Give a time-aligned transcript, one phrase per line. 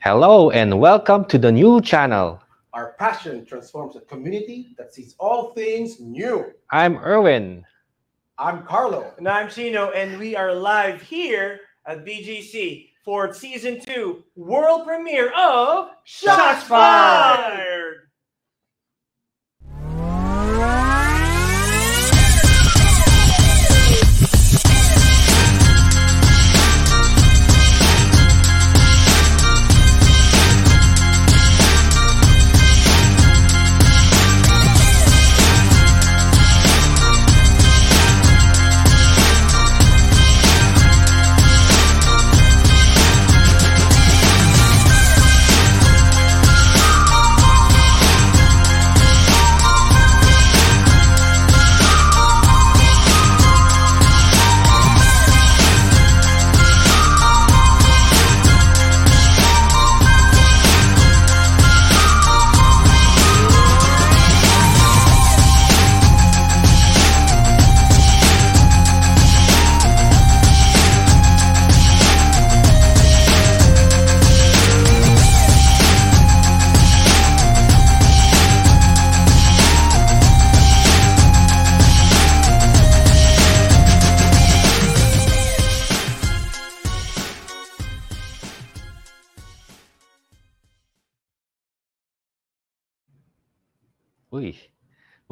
[0.00, 2.40] Hello and welcome to the new channel.
[2.72, 6.52] Our passion transforms a community that sees all things new.
[6.70, 7.66] I'm Erwin.
[8.38, 9.12] I'm Carlo.
[9.18, 15.32] And I'm Chino, and we are live here at BGC for season two world premiere
[15.36, 18.07] of Shots Fired.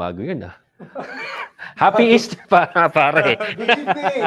[0.06, 0.55] Bago yun ah.
[1.75, 3.34] Happy Easter pa, pare.
[3.59, 4.22] Good evening.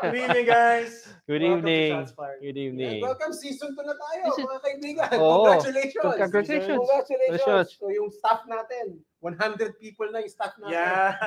[0.00, 0.92] Good evening, guys.
[1.26, 2.06] Good evening.
[2.40, 2.98] Good evening.
[3.02, 5.08] Welcome season 2 na tayo, mga kaibigan.
[5.20, 5.52] Oo.
[5.52, 6.00] Congratulations.
[6.00, 6.78] Congratulations.
[6.80, 7.66] Congratulations.
[7.76, 10.72] So yung staff natin, 100 people na yung staff natin.
[10.74, 11.12] Yeah.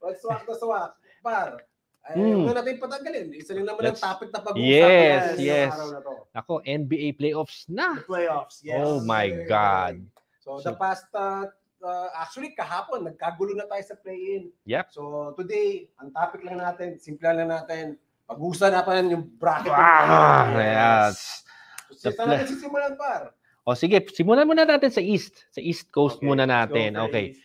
[0.00, 0.90] Mag-swak na swak.
[1.20, 1.58] Par,
[2.06, 2.46] ay, Hmm.
[2.46, 3.26] huwag na natin patanggalin.
[3.34, 5.70] Isa rin naman Let's- ang topic na pag-uusapan Yes, natin yes.
[5.74, 6.12] araw na to.
[6.32, 7.98] Ako, NBA playoffs na.
[7.98, 8.62] the playoffs.
[8.62, 8.80] Yes.
[8.80, 10.00] Oh my God.
[10.48, 11.44] So, So- the past, uh,
[11.84, 14.48] uh, actually kahapon, nagkagulo na tayo sa play-in.
[14.64, 14.96] Yep.
[14.96, 15.02] So
[15.36, 19.76] today, ang topic lang natin, simple lang natin, pag-usapan natin yung bracket.
[19.76, 21.44] Ah, yes.
[21.92, 23.36] So, The saan natin sisimulan, par?
[23.68, 25.44] O sige, simulan muna natin sa East.
[25.52, 26.96] Sa East Coast Okay, muna natin.
[26.96, 27.36] Okay.
[27.36, 27.40] these.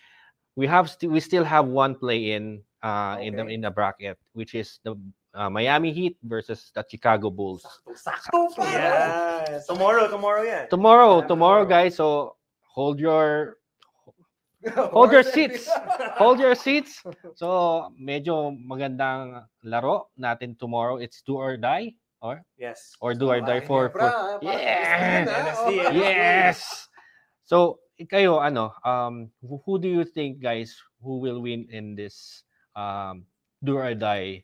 [0.56, 3.54] We have st- we still have one play in uh in the Okay.
[3.56, 4.94] in the bracket which is the
[5.34, 7.66] uh, Miami Heat versus the Chicago Bulls.
[7.92, 8.64] Sakto, par.
[8.72, 9.60] Yeah.
[9.66, 10.64] Tomorrow, tomorrow yan.
[10.70, 11.82] Tomorrow, Yeah, tomorrow tomorrow.
[11.84, 12.36] guys, so
[12.74, 13.56] hold your
[14.92, 15.70] hold your seats.
[16.20, 17.00] hold your seats.
[17.36, 20.96] So, medyo magandang laro natin tomorrow.
[20.98, 22.96] It's do or die or Yes.
[22.98, 24.40] or do or die for, for Hebra.
[24.42, 25.52] Yeah.
[25.60, 26.88] Oh, Yes.
[27.44, 30.74] So, kayo ano, um who, who do you think guys
[31.04, 32.42] who will win in this
[32.74, 33.28] um
[33.62, 34.42] do or die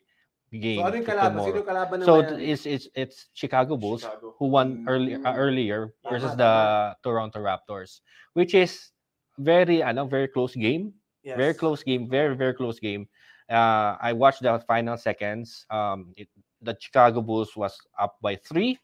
[0.59, 1.31] game So ano yung kalaban?
[1.31, 1.47] tomorrow?
[1.47, 2.43] Sino yung kalaban ng So Miami?
[2.51, 4.35] it's it's it's Chicago Bulls Chicago.
[4.39, 5.37] who won early uh, Mm.
[5.37, 5.79] earlier
[6.09, 8.01] versus the Toronto Raptors,
[8.33, 8.91] which is
[9.39, 11.37] very ano very close game, Yes.
[11.37, 13.07] very close game, very very close game.
[13.49, 15.65] Uh, I watched the final seconds.
[15.69, 16.27] Um, it,
[16.61, 18.79] the Chicago Bulls was up by three,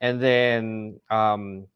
[0.00, 1.66] and then um,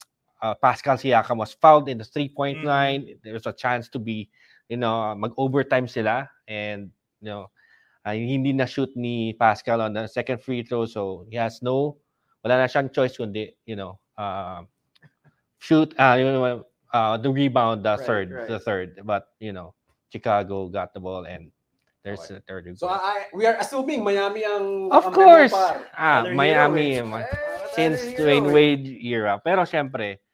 [0.42, 2.64] uh, Pascal Siakam was fouled in the three point Mhm.
[2.64, 3.02] line.
[3.24, 4.28] There was a chance to be,
[4.68, 7.50] you know, mag overtime sila, and you know,
[8.08, 12.00] uh, hindi na shoot ni Pascal on the second free throw, so he has no,
[12.40, 14.64] wala na siyang choice kundi, you know, uh,
[15.60, 16.64] shoot, uh, you know,
[16.96, 18.48] uh, the rebound, the Right, third, right.
[18.48, 19.74] the third, but you know,
[20.08, 21.52] Chicago got the ball and
[22.00, 22.40] there's Okay.
[22.40, 22.64] the third.
[22.78, 22.88] So.
[22.88, 25.52] I, we are assuming Miami ang of ang course,
[25.92, 27.26] ah, Miami, hero, eh.
[27.76, 28.54] since Another Dwayne hero.
[28.56, 29.32] Wade era.
[29.44, 30.24] Pero syempre,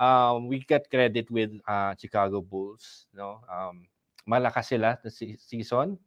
[0.00, 3.06] um, we get credit with uh, Chicago Bulls.
[3.14, 3.38] No?
[3.46, 3.86] Um,
[4.26, 5.98] malakas sila the season.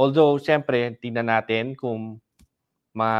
[0.00, 2.16] Although, syempre, tingnan natin kung
[2.96, 3.12] ma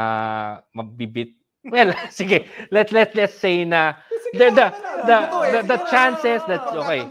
[0.73, 1.37] mabibit.
[1.61, 2.49] Well, sige.
[2.73, 4.01] Let let let's say na
[4.33, 4.67] the the
[5.05, 7.05] the the, the chances that okay.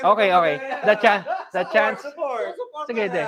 [0.00, 0.56] Okay, okay.
[0.88, 1.20] The chan
[1.52, 2.00] the chance.
[2.88, 3.24] Sige, de.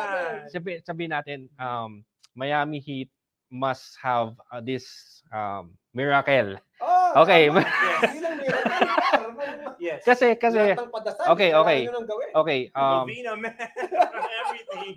[0.48, 2.00] Sabi, sabi natin um
[2.32, 3.12] Miami Heat
[3.52, 4.88] must have uh, this
[5.28, 6.56] um miracle.
[7.20, 7.52] Okay.
[9.82, 10.06] Yes.
[10.06, 10.78] kasi kasi
[11.26, 11.90] Okay, okay.
[12.38, 13.02] okay, um.
[13.10, 14.94] Everything.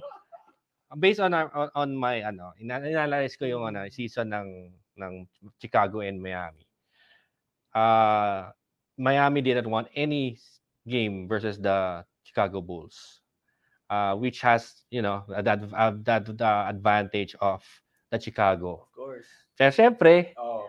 [0.97, 4.49] Based on our, on, on my ano, ina- inanalyze ko yung ano, season ng
[4.97, 5.13] ng
[5.59, 6.65] Chicago and Miami.
[7.75, 8.51] Uh
[8.97, 10.39] Miami didn't want any
[10.87, 13.19] game versus the Chicago Bulls.
[13.85, 17.61] Uh, which has, you know, that uh, that the advantage of
[18.09, 18.81] the Chicago.
[18.81, 19.29] Of course.
[19.61, 20.65] Syempre, Oh.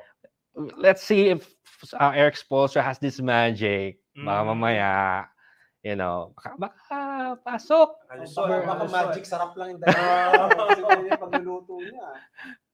[0.77, 1.49] let's see if
[1.97, 4.05] uh, Erik Spoelstra has this magic.
[4.19, 4.29] Mm.
[4.29, 5.29] mamaya,
[5.87, 7.01] you know, baka, baka
[7.47, 7.95] pasok.
[8.11, 12.11] Alusol, Baka, magic sarap lang yung dahil yung pagluluto niya.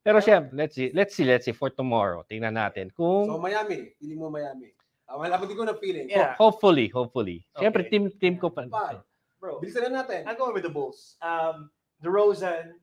[0.00, 2.25] Pero syempre, let's see, let's see, let's see for tomorrow.
[2.25, 4.73] Tingnan natin kung So Miami, feeling mo Miami.
[5.05, 6.09] Ah, wala hindi ko na feeling.
[6.09, 6.32] Yeah.
[6.41, 7.44] ho- hopefully, hopefully.
[7.53, 7.69] Okay.
[7.93, 8.64] team team ko pa.
[8.64, 9.05] Five.
[9.37, 10.25] Bro, Bilisan na natin.
[10.25, 11.20] I'm going with the Bulls.
[11.20, 11.69] Um,
[12.00, 12.81] DeRozan,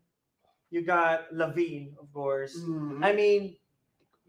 [0.70, 2.54] you got Levine, of course.
[2.54, 3.02] Mhm.
[3.02, 3.42] I mean,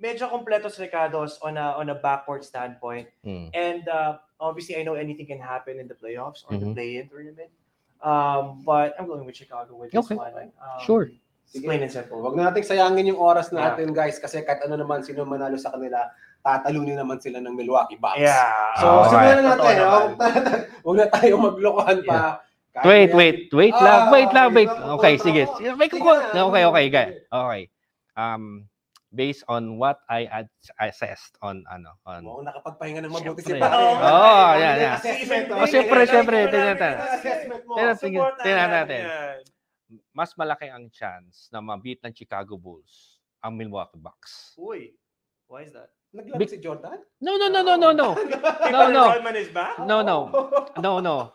[0.00, 3.12] medyo kompleto si Ricardo's on a on a backcourt standpoint.
[3.20, 3.52] Mm.
[3.52, 6.74] And uh, obviously, I know anything can happen in the playoffs or the Mhm.
[6.74, 7.52] play-in tournament.
[8.00, 10.16] Um, but I'm going with Chicago with this Okay.
[10.16, 10.50] one.
[10.56, 11.12] Um, Sure.
[11.44, 11.66] Sige.
[11.66, 12.22] plain and simple.
[12.22, 16.06] Huwag nating sayangin yung oras natin, guys, kasi kahit ano naman sino manalo sa kanila,
[16.40, 18.22] tatalunin naman sila ng Milwaukee Bucks.
[18.22, 18.54] Yeah.
[18.78, 19.76] So, Ah, simulan na natin.
[19.76, 20.08] naman.
[20.86, 22.38] Huwag na- tayo maglokohan pa.
[22.70, 24.70] Kahit Wait, may- wait, wait Ah, lang, wait lang, wait.
[24.70, 25.42] nakukuha Okay, sige.
[25.42, 25.74] ako.
[25.74, 26.16] May Sige kukuha.
[26.30, 27.14] Okay, okay, guys.
[27.26, 27.62] Okay.
[28.14, 28.69] Um,
[29.10, 33.66] based on what I ad- assessed on ano on Mukhang nakapagpahinga ng mabuti si Siyempre.
[33.66, 33.82] pare.
[33.98, 34.96] Oo, yeah, yeah.
[34.96, 35.44] Assessment.
[35.50, 36.94] Oh, Oh, siyempre, siyempre, tingnan natin.
[37.18, 37.72] Assessment mo.
[37.74, 39.38] Tingnan- tingnan- tingnan natin yan.
[40.14, 44.54] mas malaki ang chance na mabit ng Chicago Bulls ang Milwaukee Bucks.
[44.54, 44.94] Uy,
[45.46, 45.90] why is that?
[46.10, 46.98] Naglaro Big- si Jordan?
[47.18, 48.14] No, no, no, no, no, no.
[48.74, 49.02] No, no.
[49.10, 49.74] Rodman is back?
[49.80, 50.30] No, no.
[50.78, 51.34] No, no.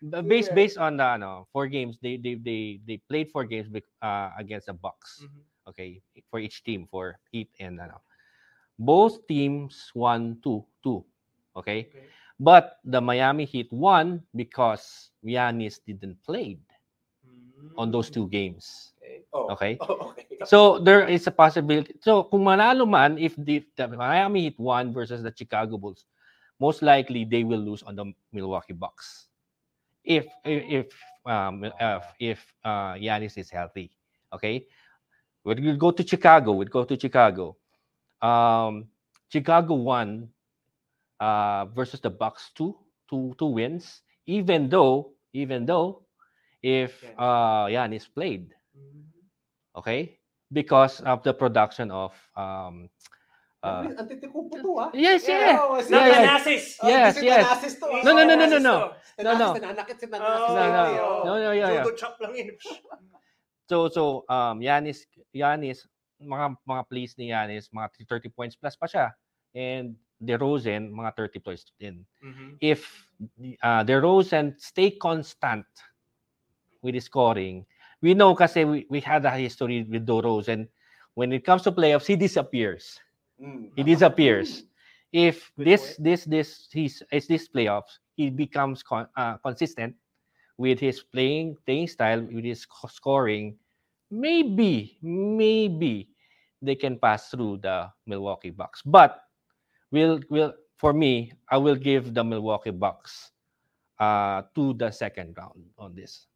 [0.00, 3.84] Based based on the ano, four games they they they they played four games bec-
[4.00, 5.20] uh, against the Bucks.
[5.20, 5.42] Mhm.
[5.70, 8.02] Okay, for each team for Heat and ano.
[8.78, 11.04] Both teams won two two.
[11.56, 11.88] Okay?
[11.90, 12.06] Okay.
[12.40, 16.56] But the Miami Heat won because Giannis didn't play
[17.76, 18.96] on those two games.
[19.04, 19.20] Okay.
[19.32, 19.76] Oh, Okay?
[19.84, 20.26] oh, okay.
[20.48, 22.00] So there is a possibility.
[22.00, 26.08] So kung manalo man if the, the Miami Heat won versus the Chicago Bulls,
[26.56, 29.28] most likely they will lose on the Milwaukee Bucks.
[30.00, 30.88] If if if
[31.28, 33.92] um if, if uh Giannis is healthy,
[34.32, 34.64] okay.
[35.44, 36.52] We'd we'd go to Chicago.
[36.52, 37.56] We'd go to Chicago.
[38.20, 38.88] Um,
[39.32, 40.28] Chicago won
[41.20, 42.76] uh versus the Bucks two
[43.08, 44.02] two two wins.
[44.26, 46.04] Even though even though
[46.62, 47.14] if Yes.
[47.18, 49.08] uh Giannis played Mhm.
[49.76, 50.20] okay
[50.52, 52.90] because of the production of um
[53.64, 54.90] uh, Ang titikupo to, ah.
[54.96, 56.20] yes yeah oh, si- Yeah, yeah.
[56.36, 56.64] Natanasis!
[56.80, 57.44] Oh, Yes, si yes.
[57.44, 58.00] Tanasis to, ah.
[58.04, 58.76] No, no, no, no, no, Natanasis no.
[58.76, 59.22] to.
[59.24, 59.48] No, no.
[59.52, 60.48] Tanasis, nanakit si Oh, Tanasis.
[60.56, 60.84] No, no.
[61.00, 61.20] oh.
[61.24, 61.84] No, no, yeah, yeah.
[61.84, 62.48] Judo chop lang yun.
[63.70, 65.86] so so um Giannis Giannis
[66.18, 69.14] mga mga plays ni Giannis mga 30 points plus pa siya
[69.54, 72.58] and DeRozan mga 30 points din Mhm.
[72.58, 73.06] if
[73.62, 75.64] uh, DeRozan stay constant
[76.82, 77.62] with his scoring
[78.02, 80.66] we know kasi we, we had a history with DeRozan
[81.14, 82.98] when it comes to playoffs he disappears
[83.40, 83.72] Mm.
[83.72, 84.68] he disappears.
[85.16, 86.04] If Good this point.
[86.04, 89.96] this this he's is this playoffs, he becomes con, uh, consistent
[90.60, 93.56] with his playing playing style, with his scoring.
[94.10, 96.10] Maybe maybe
[96.58, 99.22] they can pass through the Milwaukee Bucks, but
[99.90, 103.30] will will for me, I will give the Milwaukee Bucks
[104.02, 106.26] uh to the second round on this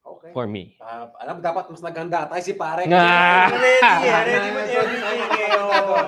[0.00, 0.32] Okay.
[0.32, 0.80] for me.
[0.80, 2.88] Ah, alam, dapat mas naghanda tayo si pare.
[2.88, 3.52] Ah!
[3.52, 6.06] Ready, ready with everything ngayon.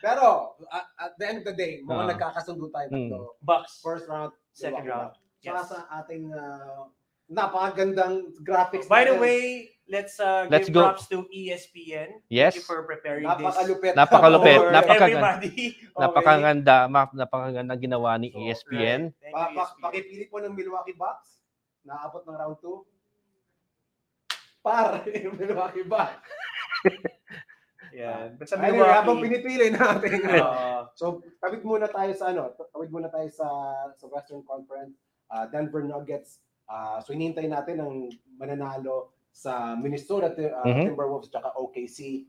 [0.00, 2.08] Pero, at, at the end of the day, mga Ah.
[2.16, 3.12] nagkakasundo tayo Mm.
[3.12, 3.36] tatlo.
[3.44, 3.84] Bucks.
[3.84, 5.12] First round, Second round.
[5.12, 5.20] Bucks.
[5.44, 5.68] Saka Yes.
[5.68, 6.88] sa ating ah,
[7.28, 8.88] napakagandang graphics.
[8.88, 9.20] By the natin.
[9.20, 10.82] way, let's uh, Let's give go.
[10.90, 12.20] props to ESPN.
[12.26, 12.54] Yes.
[12.54, 13.94] Thank you for preparing napakalupit.
[13.94, 15.20] Napakalupit, this for napakaganda.
[15.40, 15.56] everybody.
[15.96, 16.02] Okay.
[16.02, 16.76] Napakaganda,
[17.14, 19.00] napakaganda ginawa ni So, ESPN.
[19.08, 19.22] right.
[19.22, 19.80] Thank Pa, ESPN.
[19.80, 21.40] pakipili po ng Milwaukee Bucks.
[21.82, 22.68] Naabot ng round 2.
[24.60, 26.28] Par, yung Milwaukee Bucks.
[27.96, 28.28] Yeah.
[28.36, 30.20] But sa Anyway, habang pinipili natin.
[30.28, 33.48] uh, So, tawid muna tayo sa ano, tawid muna tayo sa
[33.96, 35.00] sa Western Conference,
[35.32, 36.44] uh, Denver Nuggets.
[36.68, 40.96] Uh, so hinihintay natin ang mananalo sa Minnesota uh, Mhm.
[40.96, 42.24] Timberwolves at OKC.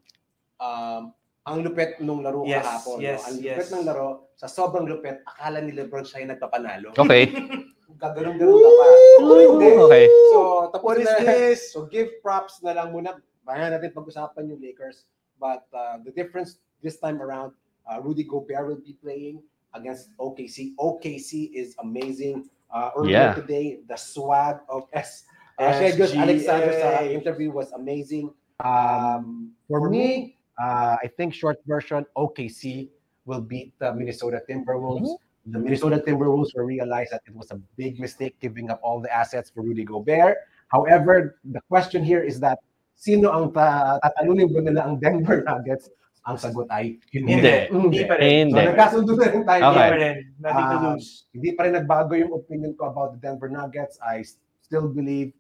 [0.60, 1.16] Um,
[1.48, 3.00] ang lupet nung laro Yes, kahapon.
[3.00, 3.28] yes, no?
[3.32, 3.72] Ang lupet yes.
[3.72, 6.92] ng laro, sa sobrang lupet, akala ni LeBron siya yung nagpapanalo.
[7.00, 7.32] Okay.
[8.04, 8.86] Gaganon-ganon ka pa.
[9.24, 9.68] Hindi.
[9.80, 10.06] okay.
[10.36, 11.24] So, tapos What is na.
[11.24, 11.60] this?
[11.72, 13.16] So, give props na lang muna.
[13.48, 15.08] Bayan natin pag-usapan yung Lakers.
[15.40, 17.56] But uh, the difference this time around,
[17.88, 19.40] uh, Rudy Gobert will be playing
[19.72, 20.76] against OKC.
[20.76, 22.52] OKC is amazing.
[22.68, 23.40] Uh, earlier Yeah.
[23.40, 25.24] today, the swag of S.
[25.58, 26.22] Uh, Shegus SGA.
[26.22, 28.30] Alexander sa interview was amazing.
[28.62, 32.90] Um, for me, uh, I think short version, OKC
[33.26, 35.10] will beat the Minnesota Timberwolves.
[35.48, 39.10] The Minnesota Timberwolves will realize that it was a big mistake giving up all the
[39.14, 40.38] assets for Rudy Gobert.
[40.68, 42.60] However, the question here is that
[43.00, 45.90] sino ang ta tatalunin ba nila ang Denver Nuggets?
[46.28, 47.72] Ang sagot ay Hindi.
[47.72, 48.52] Hindi pa rin.
[48.52, 48.68] So Hindi.
[48.76, 49.62] nagkasundo na rin tayo.
[49.64, 49.88] Hindi Okay.
[49.88, 50.16] pa rin.
[50.44, 51.08] Nothing to Um, lose.
[51.32, 53.96] Hindi pa rin nagbago yung opinion ko about the Denver Nuggets.
[54.04, 54.28] I
[54.60, 55.32] still believe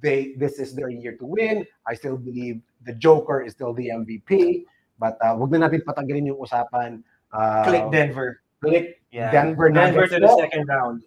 [0.00, 1.64] they this is their year to win.
[1.86, 4.64] I still believe the Joker is still the MVP.
[4.98, 7.02] But uh, wag na natin patanggalin yung usapan.
[7.32, 8.40] Uh, Click Denver.
[8.60, 9.28] Click Yeah.
[9.28, 10.40] Denver Denver to the po.
[10.40, 11.04] second round.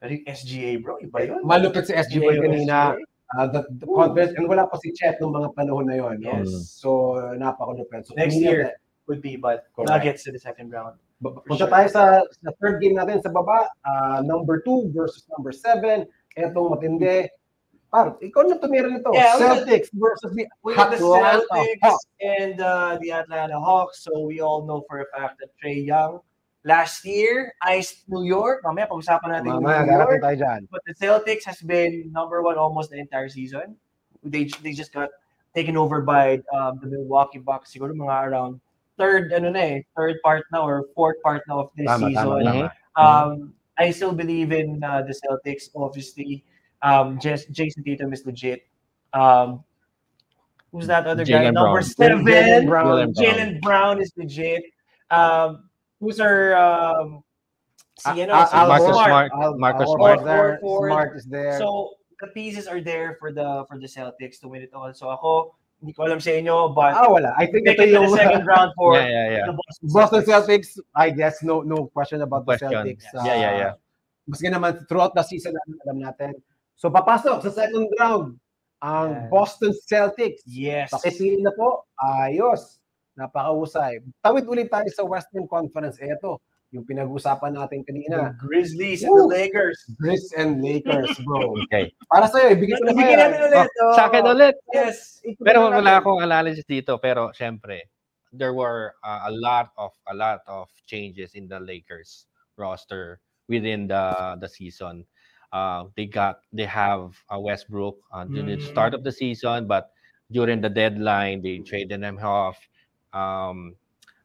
[0.00, 1.44] Pero yung SGA, bro, iba yun.
[1.44, 2.96] Malupit si SG Boy Yung kanina.
[2.96, 3.04] SGA.
[3.32, 6.20] Uh, the, the confidence, and wala pa si Chet nung mga panahon na yon.
[6.20, 6.44] No?
[6.44, 6.68] Yes.
[6.76, 8.04] So, napakalupit.
[8.04, 8.76] So, Next year.
[9.08, 9.88] Would be, but Correct.
[9.88, 11.00] Nuggets to the second round.
[11.22, 11.70] Punta sure.
[11.70, 13.72] tayo sa, sa third game natin sa baba.
[13.86, 16.04] Uh, number two versus number seven.
[16.36, 17.28] Etong matindi.
[17.92, 19.12] Par, ikaw na tumira nito.
[19.12, 22.06] Yeah, Celtics versus the We the Atlanta Celtics Hawks.
[22.24, 24.00] and uh, the Atlanta Hawks.
[24.00, 26.24] So we all know for a fact that Trey Young
[26.64, 28.64] last year iced New York.
[28.64, 30.24] Mamaya pag-usapan natin Mamaya, New York.
[30.24, 30.60] tayo dyan.
[30.72, 33.76] But the Celtics has been number one almost the entire season.
[34.24, 35.12] They they just got
[35.52, 37.76] taken over by um, the Milwaukee Bucks.
[37.76, 38.56] Siguro mga around
[38.96, 42.24] third ano na eh, third part na or fourth part na of this Tama, season.
[42.24, 42.66] tama, tama.
[42.96, 45.70] Um, I still believe in uh, the Celtics.
[45.74, 46.44] Obviously,
[46.82, 48.62] um, Jas- Jayson Tatum is legit.
[49.12, 49.64] Um,
[50.72, 51.32] who's that other guy?
[51.48, 51.84] Jaylen Number Brown.
[51.84, 52.24] seven.
[52.24, 52.86] Jaylen Brown.
[52.86, 53.14] Brown.
[53.14, 54.62] Jaylen Brown is legit.
[55.10, 55.68] Um,
[56.00, 57.22] who's our um,
[57.98, 59.04] si, ano, Ah, si Al Marcus Horford.
[59.06, 59.32] Smart.
[59.40, 60.18] Al- Marcus Al Smart.
[60.20, 60.60] Horford there.
[60.88, 61.58] Smart is there.
[61.58, 64.92] So the pieces are there for the for the Celtics to win it all.
[64.94, 67.34] So ako, hindi ko alam sa inyo, but ah, wala.
[67.34, 69.46] I think ito it to yung the second round for Yeah, yeah, yeah.
[69.50, 70.70] the Boston, Boston Celtics.
[70.94, 72.70] I guess no no question about Question.
[72.70, 73.04] the Celtics.
[73.26, 73.72] Yeah, yeah, yeah.
[74.30, 76.32] Maski naman throughout the season natin alam natin.
[76.78, 78.38] So papasok sa second round
[78.78, 79.30] ang Yes.
[79.34, 80.42] Boston Celtics.
[80.46, 80.94] Yes.
[80.94, 81.82] Pakipili na po.
[81.98, 82.78] Ayos.
[83.18, 83.98] Napakahusay.
[84.22, 85.98] Tawid ulit tayo sa Western Conference.
[85.98, 86.38] Ito,
[86.72, 88.32] yung pinag-usapan natin The kanina.
[88.40, 89.84] Grizzlies and the Lakers.
[90.00, 91.52] Grizz and Lakers, bro.
[91.68, 91.92] Okay.
[92.08, 93.28] Para sa'yo, ibigay ko na Bigyan sa'yo.
[93.28, 93.68] natin ulit.
[93.84, 93.92] oh.
[93.94, 94.56] Sa akin ulit.
[94.72, 94.96] Yes.
[95.38, 96.00] Pero wala natin.
[96.00, 96.96] akong analysis dito.
[96.96, 97.92] Pero syempre,
[98.32, 102.24] there were uh, a lot of a lot of changes in the Lakers
[102.56, 103.20] roster
[103.52, 105.04] within the the season.
[105.52, 108.72] Uh, they got they have uh, Westbrook uh, during the Mm.
[108.72, 109.92] start of the season, but
[110.32, 112.56] during the deadline they traded him off.
[113.12, 113.76] Um,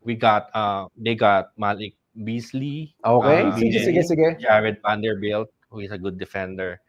[0.07, 2.95] we got uh, they got Malik Beasley.
[2.99, 4.27] Okay, uh, sige, sige, sige.
[4.41, 6.81] Jarred Vanderbilt, who is a good defender.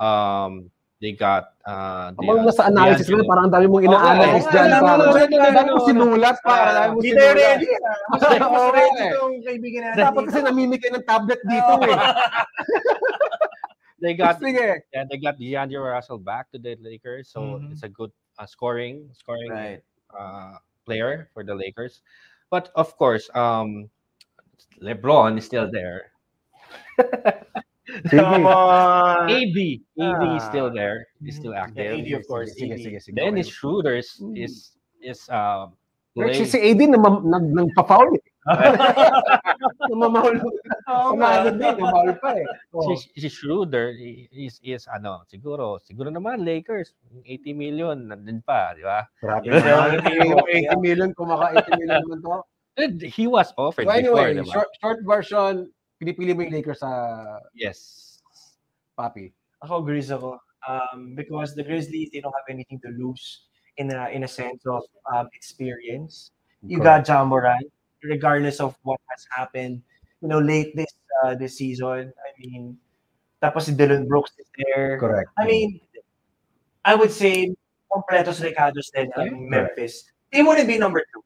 [0.00, 0.70] Um,
[1.00, 4.52] they got uh, the- Amang nasa analysis mo, D'Angelo- parang ang dami mong ina-analyze Oo,
[4.52, 4.64] dyan.
[4.64, 6.52] alam mo, Parang, alam mo, ang dami mo ano, sinulat pa.
[6.52, 7.40] Ang dami mo Hindi tayo sinulat.
[7.40, 7.68] ready.
[8.08, 9.10] Mas Oo, mas ready eh.
[9.12, 10.46] itong kaibigan natin Dapat kasi dito.
[10.48, 11.96] namimigay ng tablet dito eh.
[14.00, 14.80] they got Sige.
[14.92, 17.72] yeah, they got DeAndre Russell back to the Lakers, so Mhm.
[17.72, 18.10] it's a good
[18.40, 19.82] uh, scoring scoring Right.
[20.16, 20.56] uh,
[20.88, 22.00] player for the Lakers.
[22.48, 23.92] But of course, um,
[24.80, 26.12] LeBron is still there.
[28.10, 29.26] Come on.
[29.30, 29.58] AD,
[29.98, 30.74] AD is still Ah.
[30.74, 31.06] there.
[31.18, 32.00] He's still Yeah, active.
[32.00, 32.54] AD, of course.
[32.54, 32.80] Sige, AD.
[32.80, 33.14] sige, sige.
[33.18, 33.48] Dennis.
[33.50, 35.66] Schroeder is is is uh,
[36.14, 38.22] Actually, playing- si AD na nag, nagpa-foul eh.
[39.92, 40.38] Namamahol.
[40.88, 41.28] Nga.
[41.50, 42.46] din, namahol pa eh.
[42.72, 42.94] Oh.
[42.96, 43.92] si, si Schroeder
[44.32, 49.04] is is ano, siguro siguro naman Lakers, yung 80 million nandun pa, di ba?
[49.20, 49.60] Grabe Yeah.
[49.60, 50.08] naman.
[50.30, 52.38] Yung 80 million, kumaka 80 million naman to.
[52.80, 54.52] And He was offered So anyway, di ba?
[54.52, 55.68] short, short version,
[56.00, 56.90] pinipili mo yung Lakers sa
[57.52, 58.20] Yes.
[58.96, 59.32] Papi.
[59.62, 60.40] Ako, Grizz ako.
[60.68, 64.60] Um, because the Grizzlies, they don't have anything to lose in a, in a sense
[64.68, 66.32] of um, experience.
[66.60, 67.64] You got John Moran,
[68.04, 69.80] regardless of what has happened,
[70.20, 70.92] you know, late this
[71.24, 72.12] uh, this season.
[72.12, 72.76] I mean,
[73.40, 75.00] tapos si Dillon Brooks is there.
[75.00, 75.32] Correct.
[75.40, 75.80] I mean,
[76.84, 77.48] I would say
[77.88, 80.04] completos recados din ang Memphis.
[80.32, 81.19] They wouldn't be number two.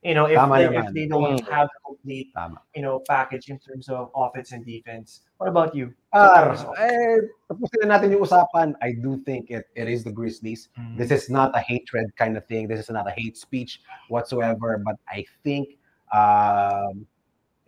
[0.00, 0.88] You know, if, Tama they, naman.
[0.88, 1.48] if they don't Mm.
[1.52, 2.56] have a complete, Tama.
[2.74, 5.28] you know, package in terms of offense and defense.
[5.36, 5.92] What about you?
[6.16, 8.72] Ar, eh, tapusin na natin yung usapan.
[8.80, 10.72] I do think it, it is the Grizzlies.
[10.80, 10.96] Mm.
[10.96, 12.64] This is not a hatred kind of thing.
[12.64, 14.80] This is not a hate speech whatsoever.
[14.80, 15.76] But I think
[16.16, 17.04] um,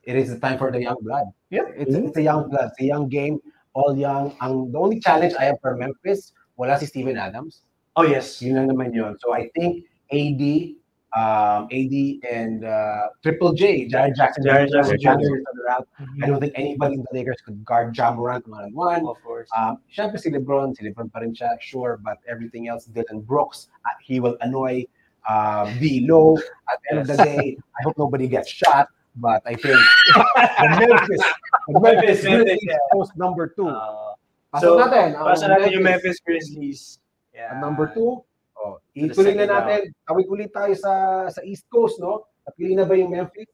[0.08, 1.28] it is the time for the young blood.
[1.52, 1.66] Yep.
[1.76, 2.72] It's, it's a young blood.
[2.72, 3.44] It's a young game.
[3.76, 4.32] All young.
[4.40, 7.60] Ang, the only challenge I have for Memphis, wala si Steven Adams.
[7.96, 8.40] Oh, yes.
[8.40, 9.20] Yun lang naman yun.
[9.20, 10.40] So I think AD
[11.14, 11.94] um, AD
[12.30, 14.96] and uh, Triple J, Jared Jackson, Jaren Jr.
[14.96, 15.88] Jackson is on the route.
[16.22, 19.06] I don't think anybody in the Lakers could guard Ja Morant one on one.
[19.06, 19.48] Of course.
[19.56, 23.68] Um, syempre si LeBron, si LeBron pa rin siya, sure, but everything else, Dillon Brooks,
[23.84, 24.86] uh, he will annoy
[25.28, 26.36] uh, Low.
[26.70, 29.78] At the end of the day, I hope nobody gets shot, but I think
[30.14, 31.22] the Memphis,
[31.68, 32.76] the Memphis Memphis, yeah.
[32.92, 33.68] post number two.
[33.68, 34.14] Uh,
[34.60, 35.16] so, natin.
[35.16, 36.98] ang Pasa natin yung Memphis Grizzlies.
[37.32, 37.56] Yeah.
[37.56, 38.24] At number two,
[38.94, 39.92] ituloy na natin.
[40.04, 42.28] Tawid ulit tayo sa sa East Coast, no?
[42.44, 43.48] Napili na ba yung Memphis?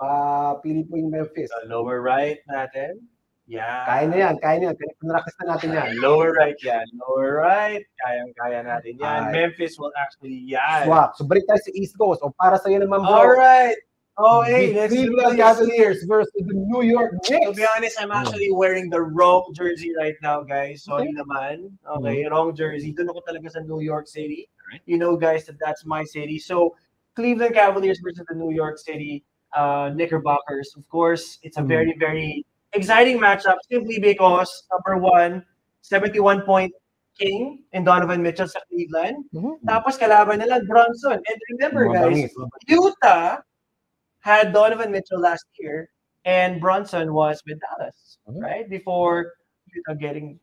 [0.00, 1.52] Ah, pili po yung Memphis.
[1.52, 3.04] Sa lower right natin.
[3.50, 3.82] Yeah.
[3.82, 4.76] Kaya na yan, kaya na yan.
[5.02, 5.98] Pinractice na natin yan.
[5.98, 6.86] Lower right yan.
[7.02, 7.82] Lower right.
[7.98, 9.20] Kayang-kaya natin yan.
[9.26, 9.32] Ay.
[9.34, 10.86] Memphis will actually, yan.
[10.86, 11.18] Swak.
[11.18, 12.22] So balik tayo sa East Coast.
[12.22, 13.10] O para sa'yo naman, bro.
[13.10, 13.74] All right.
[14.20, 15.40] Oh, hey, the let's Cleveland.
[15.40, 17.40] Cavaliers versus the New York Knicks.
[17.40, 20.84] To be honest, I'm actually wearing the wrong jersey right now, guys.
[20.84, 21.72] Sorry naman.
[21.82, 22.92] Okay, wrong jersey.
[22.92, 24.44] Doon ako talaga sa New York City.
[24.86, 26.38] You know, guys, that that's my city.
[26.38, 26.76] So,
[27.16, 30.72] Cleveland Cavaliers versus the New York City uh, Knickerbockers.
[30.76, 31.66] Of course, it's a Mhm.
[31.68, 35.44] very, very exciting matchup simply because, number one,
[35.82, 36.70] 71 point
[37.18, 39.26] king in Donovan Mitchell sa Cleveland.
[39.34, 39.58] Mhm.
[39.66, 41.18] Tapos kalaban nila Brunson.
[41.18, 42.30] And remember, guys.
[42.70, 43.42] Utah
[44.22, 45.90] had Donovan Mitchell last year,
[46.24, 48.38] and Brunson was with Dallas, Mhm.
[48.40, 48.70] right?
[48.70, 49.34] Before
[49.74, 50.38] Utah getting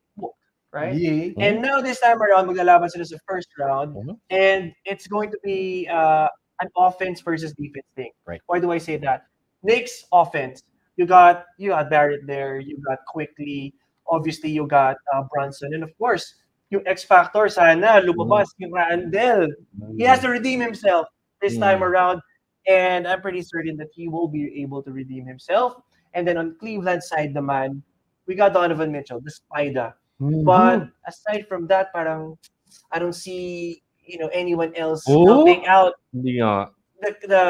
[0.71, 0.93] right?
[0.95, 1.31] Yeah.
[1.39, 4.17] And now this time around, maglalaban sila sa first round, Mhm.
[4.29, 6.27] and it's going to be uh,
[6.61, 8.11] an offense versus defense thing.
[8.25, 8.41] Right.
[8.47, 9.27] Why do I say that?
[9.63, 10.61] Knicks offense.
[10.97, 12.59] You got you got Barrett there.
[12.59, 13.73] You got quickly.
[14.09, 16.33] Obviously, you got uh, Brunson, and of course,
[16.71, 19.47] yung X factor sana lumabas yung Randle.
[19.97, 21.07] He has to redeem himself
[21.41, 21.61] this Mm.
[21.61, 22.17] time around,
[22.65, 25.75] and I'm pretty certain that he will be able to redeem himself.
[26.15, 27.83] And then on Cleveland side the man,
[28.25, 29.93] we got Donovan Mitchell, the Spider.
[30.21, 30.43] Mhm.
[30.45, 32.37] But aside from that, parang
[32.91, 35.25] I don't see you know anyone else Oh?
[35.25, 36.71] helping out Hindi nga.
[37.03, 37.43] the the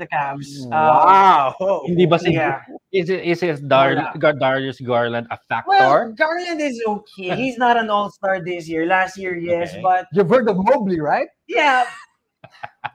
[0.00, 0.48] the Cavs.
[0.64, 1.82] Um, wow.
[1.84, 2.64] Hindi ba si yeah.
[2.94, 4.16] Is it is it Dar- Wala.
[4.16, 5.68] Gar- Darius Garland a factor?
[5.68, 7.36] Well, Garland is okay.
[7.40, 8.88] He's not an all-star this year.
[8.88, 9.82] Last year, yes, Okay.
[9.84, 11.28] but You've heard of Mobley, right?
[11.44, 11.84] yeah,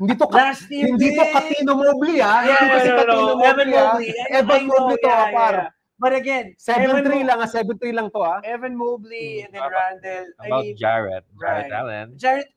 [0.01, 0.87] Hindi to last year.
[0.89, 1.29] hindi to din.
[1.35, 2.47] Cuttino Mobley, ha?
[2.49, 3.45] Yeah, Hindi to si no, no, Cuttino no.
[3.45, 3.85] Evan Mobley, ha?
[3.93, 4.09] Mobley.
[4.09, 5.53] I- Evan I know, Mobley to, yeah, ha, par.
[5.53, 5.67] yeah.
[6.01, 7.47] But again, 7-3 Evan Mo- lang, ha?
[7.47, 8.41] 7-3 lang to, ha?
[8.41, 10.25] Evan Mobley and then How about- Randle.
[10.41, 11.23] I About mean, Jared.
[11.37, 11.69] Jared right.
[11.71, 12.07] Allen.
[12.17, 12.49] Jared,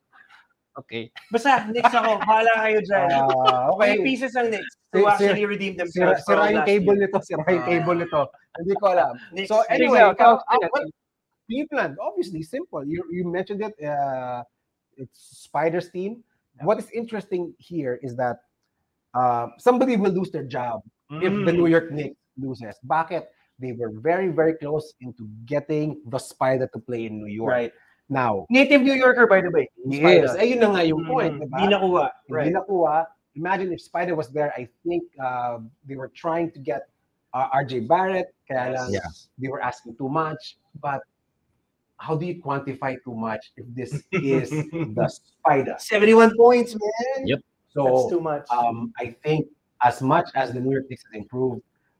[0.75, 1.07] Okay.
[1.31, 2.19] basta, Knicks ako.
[2.19, 3.07] Bahala kayo dyan.
[3.13, 3.95] Ah, Okay.
[3.95, 4.03] okay.
[4.03, 6.25] pieces ng Knicks Si- to si- actually redeem Si, themselves.
[6.25, 7.07] si Ryan Cable year.
[7.07, 7.67] nito, si Ryan Ah.
[7.69, 8.21] Cable nito.
[8.59, 9.13] Hindi ko alam.
[9.31, 9.47] Knicks.
[9.47, 10.67] So anyway, Sige, ikaw, ikaw, ah, sige.
[10.73, 10.87] well,
[11.45, 12.81] Cleveland, obviously simple.
[12.81, 13.77] You you mentioned it.
[13.77, 14.41] Uh,
[14.97, 16.25] it's Spiders team.
[16.59, 18.41] What is interesting here is that
[19.13, 20.81] uh, somebody will lose their job
[21.23, 21.59] if the Mm.
[21.61, 22.75] New York Knicks loses.
[22.83, 23.29] Bakit?
[23.59, 27.51] They were very very close into getting the Spider to play in New York.
[27.51, 27.73] Right.
[28.09, 29.65] Now, Native New Yorker, by the way.
[29.87, 30.37] yes, Spider.
[30.37, 31.57] ayun na nga yung point, Mm, diba?
[31.57, 32.05] Di nakuha.
[32.27, 32.53] Hindi Right.
[32.53, 32.97] nakuha.
[33.35, 35.57] Imagine if Spider was there, I think uh,
[35.89, 36.85] they were trying to get
[37.33, 39.09] uh, RJ Barrett, kaya lang Yeah.
[39.41, 40.55] they were asking too much.
[40.79, 41.01] But
[41.97, 44.51] how do you quantify too much if this is
[44.95, 45.75] the Spider?
[45.79, 47.25] 71 points, man.
[47.25, 47.39] Yep.
[47.75, 48.45] That's too much.
[48.53, 49.49] um, I think
[49.83, 51.59] as much as the New York Knicks has improved,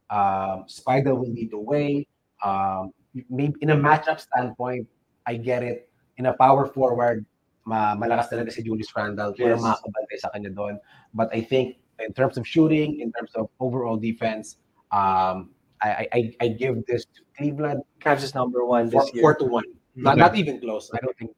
[0.10, 2.08] um, Spider will lead the way.
[2.44, 2.92] Um,
[3.30, 4.88] maybe in a matchup standpoint,
[5.26, 5.90] I get it.
[6.18, 7.26] In a power forward,
[7.66, 9.34] ma malakas talaga si Julius Randle.
[9.36, 9.58] Yes.
[9.58, 9.62] Yes.
[9.62, 10.80] makakabantay sa kanya doon.
[11.14, 14.58] But I think in terms of shooting, in terms of overall defense,
[14.92, 15.50] um,
[15.84, 19.22] I, I, I- give this to Cleveland Cavs is number one four, this year.
[19.22, 19.68] four to one.
[19.96, 20.22] Not, Okay.
[20.22, 20.92] not even close.
[20.94, 21.32] I don't think.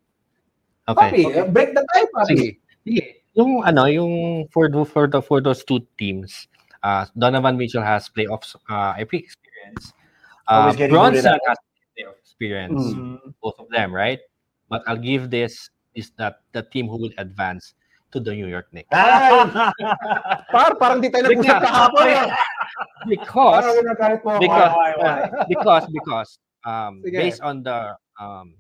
[0.88, 1.10] Okay.
[1.10, 2.30] Papi, uh, break the tie, Papi.
[2.30, 2.50] Sige.
[2.86, 3.04] Sige.
[3.38, 6.48] Yung ano, yung for the, for the for those two teams,
[6.88, 9.92] uh, Donovan Mitchell has playoffs uh, every experience.
[10.48, 11.58] Uh, Brunson has
[11.92, 13.20] playoff experience, Mm.
[13.44, 14.20] both of them, right?
[14.72, 15.68] But I'll give this
[16.00, 17.76] is that the team who will advance
[18.16, 18.88] to the New York Knicks
[20.54, 22.06] par, parang di tayo nag-usap kahapon.
[22.08, 22.28] eh.
[23.10, 24.42] because Parang nagalit mo ako.
[24.48, 25.46] because Why, why, why?
[25.52, 26.30] because because
[26.64, 27.20] um Sige.
[27.20, 28.56] based on the um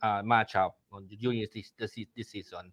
[0.00, 2.72] uh matchup on the junior this this, this season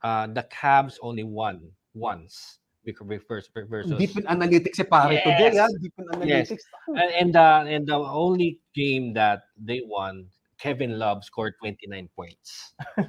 [0.00, 1.60] uh the Cavs only won
[1.92, 5.24] once because versus versus Deep in analytics si pare Yes.
[5.24, 5.68] today, ah.
[5.80, 6.64] Deep in analytics.
[6.92, 10.28] and, and the and the only game that they won
[10.60, 12.72] Kevin Love scored 29 points.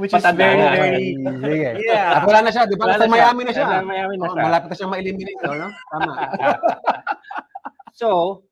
[0.00, 1.12] Which is very, very...
[1.20, 1.70] Sige.
[1.84, 2.16] Yeah.
[2.16, 2.88] At wala na siya, di ba?
[2.88, 3.12] Wala Nasa na.
[3.12, 3.66] Miami na siya.
[3.68, 4.42] Nasa Miami na Oh, siya.
[4.48, 5.68] malapit na siyang ma-eliminate, no?
[5.92, 6.12] Tama.
[7.94, 8.42] So,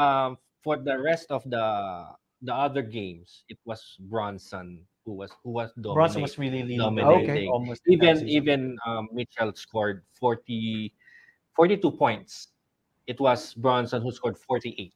[0.00, 1.66] um, for the rest of the
[2.40, 6.22] the other games, it was Brunson who was who was Brunson dominating.
[6.22, 6.78] was really leading.
[6.82, 7.48] dominating.
[7.48, 10.92] Almost the even even um, Mitchell scored 40,
[11.54, 12.48] 42 points.
[13.06, 14.92] It was Brunson who scored 48.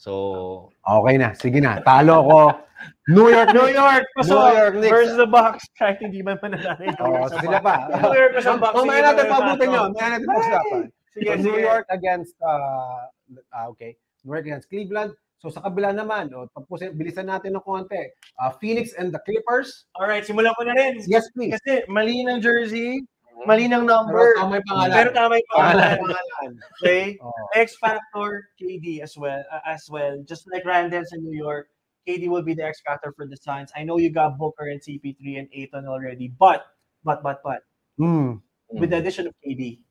[0.00, 1.78] So, Okay na, sige na.
[1.84, 2.40] Talo ako.
[3.14, 4.90] New York, New York, New York Knicks.
[4.90, 5.62] versus the Bucks.
[5.78, 7.74] Kahit hindi man mananalo yung New Oh, York sila pa.
[7.86, 8.74] New York sa Bucks.
[8.74, 9.76] Mamaya sige, natin mamaya pabutin natin.
[9.78, 9.88] yun.
[9.94, 10.82] Mamaya natin pag-usapan.
[11.12, 11.58] Sige, New.
[11.62, 13.06] York against, uh,
[13.54, 13.94] ah, okay.
[14.26, 15.12] New York against Cleveland.
[15.42, 17.98] So sa kabila naman, o, tapusin, bilisan natin ng konti.
[18.38, 19.90] Uh, Phoenix and the Clippers.
[19.98, 21.02] Alright, simulan ko na rin.
[21.10, 21.58] Yes, please.
[21.58, 23.02] Kasi mali ng jersey,
[23.42, 24.94] mali ng Pero number, tama yung pangalan.
[24.94, 25.94] pero tama yung pangalan.
[25.98, 26.50] Pangalan.
[26.78, 27.04] Okay?
[27.26, 27.34] Oh.
[27.58, 30.14] X factor KD as well uh, as well.
[30.22, 31.66] Just like Randall's in New York,
[32.06, 33.74] KD will be the X factor for the Suns.
[33.74, 36.70] I know you got Booker and CP3 and Aiton already, but
[37.02, 37.66] but but but
[37.98, 38.38] Hmm.
[38.70, 39.82] with the addition of KD,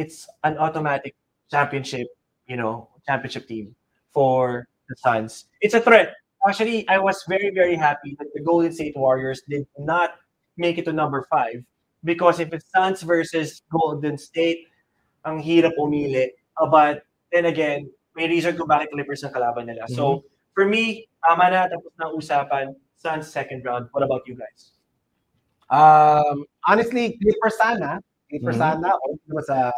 [0.00, 1.12] it's an automatic
[1.52, 2.08] championship,
[2.48, 3.76] you know, championship team
[4.12, 5.46] for the Suns.
[5.60, 6.14] It's a threat.
[6.46, 10.16] Actually, I was very very happy that the Golden State Warriors did not
[10.56, 11.62] make it to number five
[12.04, 14.66] because if it's Suns versus Golden State,
[15.26, 16.30] ang hirap umili.
[16.58, 17.02] Uh, but
[17.34, 19.86] then again, may reason kung bakit Clippers ang kalaban nila.
[19.90, 20.24] So,
[20.54, 23.86] for me, tama na, tapos na usapan, Suns second round.
[23.94, 24.74] What about you guys?
[25.70, 28.02] Um, honestly, Clippers sana.
[28.30, 28.62] Clippers Mhm.
[28.78, 28.88] sana.
[28.90, 29.70] O, sa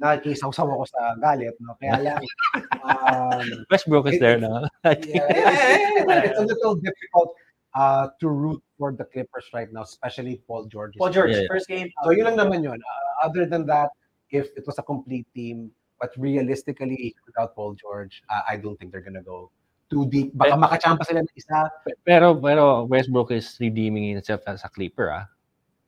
[0.00, 1.54] nakikisaw-saw ako sa galit.
[1.60, 1.76] No?
[1.76, 2.22] Kaya lang,
[2.88, 4.64] um, Westbrook is there now.
[4.84, 5.52] yeah, yeah,
[6.08, 7.36] yeah, it's a little difficult
[7.76, 10.96] uh, to root for the Clippers right now, especially Paul George.
[10.96, 11.52] Paul George, Yeah, yeah.
[11.52, 11.92] first game.
[12.02, 12.80] So yun lang naman yun.
[12.80, 13.92] Uh, other than that,
[14.32, 18.90] if it was a complete team, but realistically, without Paul George, uh, I don't think
[18.92, 19.52] they're gonna go
[19.92, 20.32] too deep.
[20.32, 21.68] Baka Eh, makachampa sila ng isa.
[22.06, 25.26] pero pero Westbrook is redeeming himself as a Clipper, ah.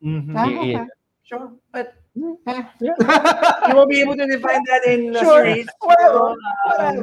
[0.03, 0.35] Mhm.
[0.37, 0.87] Ah, He- he- okay.
[1.23, 2.69] Sure, but Yeah.
[2.81, 5.41] you won't be able to define that in a Sure.
[5.45, 5.69] series.
[5.81, 6.37] Whatever.
[6.77, 6.97] Um,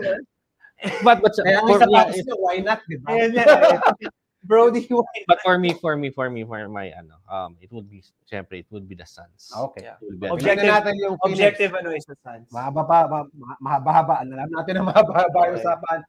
[1.03, 3.11] But but Kaya for, yeah, it- why not, di ba?
[3.11, 3.91] uh,
[4.47, 5.27] Brody White.
[5.27, 8.63] but for me for me for me for my ano um it would be syempre
[8.63, 9.51] it would be the Suns.
[9.51, 9.91] Okay.
[9.91, 9.99] Yeah.
[10.31, 11.35] Objective- natin yung Phoenix.
[11.59, 12.47] Objective ano is the Suns.
[12.55, 14.23] Mahaba pa, ma- ma- mahaba-haba.
[14.23, 15.67] Alam natin na mahaba-haba yung Okay.
[15.67, 15.99] usapan.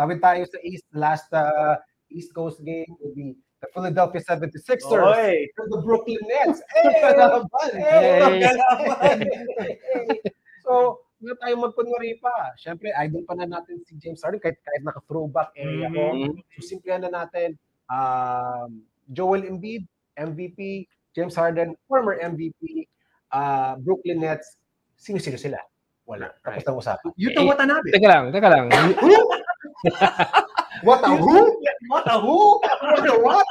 [0.00, 0.86] Tawid tayo sa East.
[0.96, 1.76] Last uh,
[2.08, 5.48] East Coast game would be the Philadelphia 76ers Oy.
[5.48, 6.60] and the Brooklyn Nets.
[6.76, 7.00] Hey!
[7.00, 7.70] Kalaban!
[7.72, 8.20] Hey!
[8.44, 9.18] Kalaban!
[9.24, 10.20] Hey!
[10.60, 12.52] So, wala tayong magkunwari pa.
[12.60, 16.04] Siyempre, idol pa na natin si James Harden kahit, kahit naka-throwback area ko.
[16.12, 16.36] Mhm.
[16.60, 17.56] So, simplihan na natin.
[17.88, 19.84] Um, Joel Embiid,
[20.16, 20.84] MVP.
[21.12, 22.88] James Harden, former MVP.
[23.30, 24.56] Uh, Brooklyn Nets,
[24.96, 25.60] sino-sino sila?
[26.04, 26.32] Wala.
[26.44, 26.68] Tapos Right.
[26.68, 27.10] ang usapan.
[27.16, 27.88] Yuta Eh, Watanabe.
[27.88, 28.66] Teka lang, teka lang.
[30.84, 31.58] What a who?
[31.88, 32.60] What a who?
[32.60, 33.46] What a what?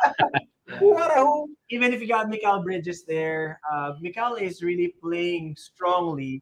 [0.80, 1.50] What a who?
[1.70, 6.42] Even if you got Mikal Bridges there, uh, Mikal is really playing strongly.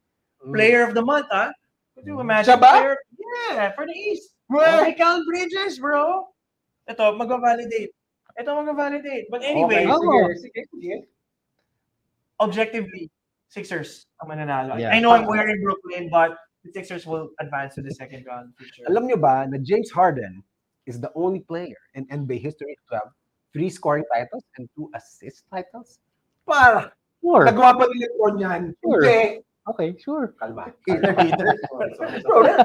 [0.52, 1.52] Player of the month, huh?
[1.94, 2.58] Could you imagine?
[2.58, 2.58] Siya?
[2.58, 2.96] Player,
[3.50, 4.34] yeah, for the East.
[4.48, 6.28] Well, Mikal Bridges, bro.
[6.90, 7.94] Ito, mag-validate.
[8.40, 9.30] Ito mag-validate.
[9.30, 10.96] But anyway, okay, sige, sige, sige.
[12.42, 13.10] objectively,
[13.48, 14.80] Sixers ang mananalo.
[14.80, 14.90] Yeah.
[14.90, 18.64] I know I'm wearing Brooklyn, but the Sixers will advance to the second round for
[18.64, 18.88] sure.
[18.90, 20.42] Alam nyo ba na James Harden
[20.86, 23.08] is the only player in NBA history to have
[23.52, 25.98] three scoring titles and two assist titles?
[26.48, 26.92] Para,
[27.22, 27.46] Sure.
[27.46, 28.62] nagawa pa ni Lebron yan.
[28.82, 28.98] Sure.
[29.06, 29.46] Hindi.
[29.62, 30.34] Okay, sure.
[30.42, 30.74] Kalma.
[30.90, 31.54] Hater, hater.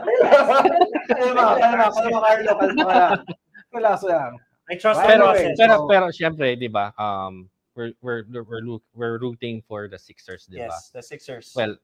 [1.07, 4.33] Kalma, kalma, kalma, Carlo, kalma ka lang.
[4.69, 5.57] I trust the Pero Anyway, process.
[5.61, 6.91] pero so- pero syempre, 'di ba?
[6.99, 8.65] Um we're we're we're
[8.97, 10.73] we're rooting for the Sixers, 'di ba?
[10.73, 11.53] Yes, the Sixers.
[11.55, 11.77] Well,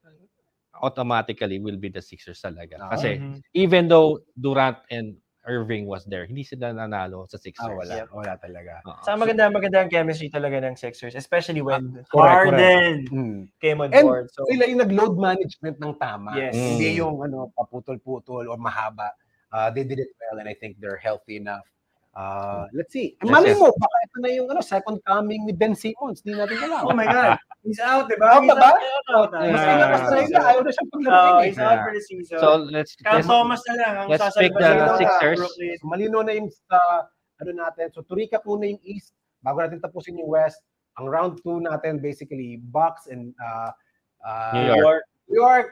[0.82, 2.76] automatically will be the Sixers talaga.
[2.82, 2.90] Ah.
[2.98, 3.38] Kasi Mhm.
[3.54, 7.68] even though Durant and Irving was there, hindi sila nanalo sa Sixers.
[7.68, 7.94] Ah, wala.
[8.00, 8.06] Yep.
[8.12, 8.72] Wala talaga.
[8.88, 9.02] Oo.
[9.04, 13.40] Sa maganda maganda ang chemistry talaga ng Sixers, especially when Ah, correct, Harden Hmm.
[13.60, 14.32] came on And board.
[14.32, 16.32] So Sila yung nag-load management ng tama.
[16.38, 16.56] Yes.
[16.56, 16.68] Mm.
[16.78, 19.12] Hindi yung ano, paputol-putol or mahaba.
[19.52, 21.68] Uh, they did it well and I think they're healthy enough.
[22.14, 23.18] Uh, let's see.
[23.18, 23.58] Eh, Yes, Mali yes.
[23.58, 26.22] mo, baka ito na yung ano, second coming ni Ben Simmons.
[26.22, 26.82] Hindi natin alam.
[26.86, 27.34] Oh my God.
[27.66, 28.38] He's out, di ba?
[28.38, 28.70] Out na ba?
[29.18, 29.38] out na.
[29.42, 29.50] Yeah.
[29.50, 31.38] Mas pinapastray na, ayaw na siyang Oh, paglaro.
[31.42, 32.38] he's out for the season.
[32.38, 35.38] So let's Kyle let's, Thomas na lang ang let's pick the Sixers.
[35.42, 37.10] So, malino na yung sa,
[37.42, 37.90] ano natin.
[37.90, 39.10] So, turika muna yung East
[39.42, 40.62] bago natin tapusin yung West.
[41.02, 43.74] Ang round 2 natin, basically, Bucks and uh,
[44.22, 45.02] uh, New New York.
[45.26, 45.68] New York.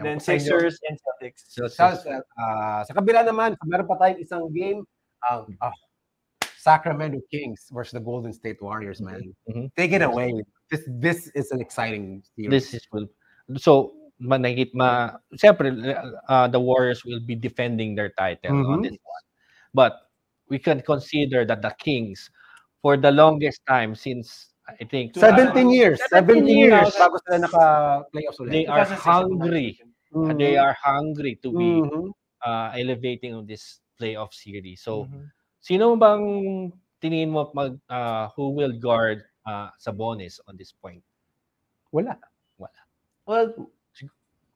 [0.00, 0.16] then.
[0.16, 1.44] Sixers and Celtics.
[1.52, 4.82] so, Sa, sa, ah, sa kabila naman, meron pa tayong isang game,
[5.30, 5.72] ang ah,
[6.56, 9.20] Sacramento Kings versus the Golden State Warriors, man.
[9.48, 9.68] Mhm.
[9.76, 10.32] Take it away.
[10.72, 12.50] This this is an exciting series.
[12.50, 13.04] this is will
[13.60, 15.68] so manakit ma siyempre
[16.28, 18.88] uh, the Warriors will be defending their title on Mhm.
[18.88, 19.24] this one.
[19.76, 19.92] But
[20.48, 22.32] we can consider that the Kings
[22.80, 26.00] for the longest time since I think 17 years.
[26.08, 26.96] 17 years years.
[26.96, 29.68] bago sila naka-playoffs they are 2006 hungry.
[30.16, 30.40] Mhm.
[30.40, 32.08] They are hungry to be Mhm.
[32.40, 34.82] uh, elevating on this playoff series.
[34.82, 35.30] So Mhm.
[35.60, 36.24] sino bang
[37.00, 41.02] tingin mo mag uh, who will guard uh, Sabonis on this point?
[41.92, 42.18] Wala.
[43.26, 43.54] Well,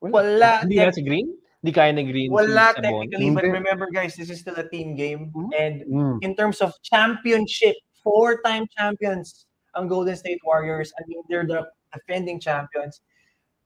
[0.00, 0.12] Wala.
[0.12, 0.50] wala.
[0.62, 1.28] Hindi na si Green?
[1.58, 3.02] Di kaya nag-green Wala sa Bon.
[3.02, 5.32] technically, but remember guys, this is still a team game.
[5.34, 5.50] Mhm.
[5.58, 6.16] And Mm.
[6.22, 7.74] in terms of championship,
[8.04, 10.92] four-time champions ang Golden State Warriors.
[10.98, 13.02] I mean, they're the defending champions.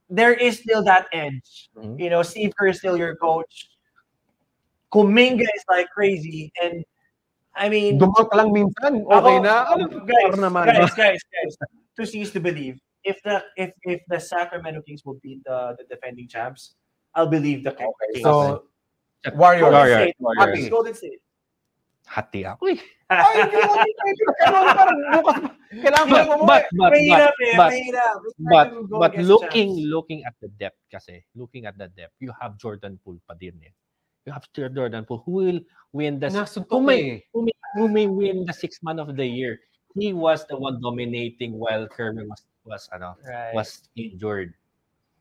[0.08, 1.68] There is still that edge.
[1.76, 2.00] Mhm.
[2.00, 3.71] You know, Steve Kerr is still your coach.
[4.92, 6.52] Kuminga is like crazy.
[6.62, 6.84] And
[7.56, 9.54] I mean, Dumang ka lang minsan, okay Ako, na.
[9.68, 10.64] ako, guys, naman.
[10.68, 11.54] guys, guys, guys,
[11.96, 12.76] to see is to believe.
[13.02, 16.76] If the if if the Sacramento Kings will beat the, the defending champs,
[17.16, 18.24] I'll believe the Okay, Kings.
[18.24, 18.64] so,
[19.26, 19.60] Golden Warriors.
[19.60, 20.16] Golden Warriors, State.
[20.20, 20.40] Warriors.
[20.44, 20.62] Happy.
[20.70, 21.20] Golden State.
[22.02, 22.78] Hati ako eh.
[23.12, 23.72] Ay, hindi mo
[24.04, 25.36] hindi mo kailangan parang bukas.
[25.72, 28.16] Kailangan But, mo but, but, but, Mahirap eh, but, mahirap.
[28.38, 32.98] But, but looking, looking at the depth kasi, looking at the depth, you have Jordan
[33.00, 33.72] Poole pa din eh.
[34.26, 35.60] You have Jordan Poole who will
[35.92, 36.30] win the
[36.70, 37.18] who may, eh.
[37.32, 39.58] who may, who may win the sixth man of the year.
[39.94, 43.54] He was the one dominating while Kerwin was was ano Right.
[43.54, 44.54] was injured.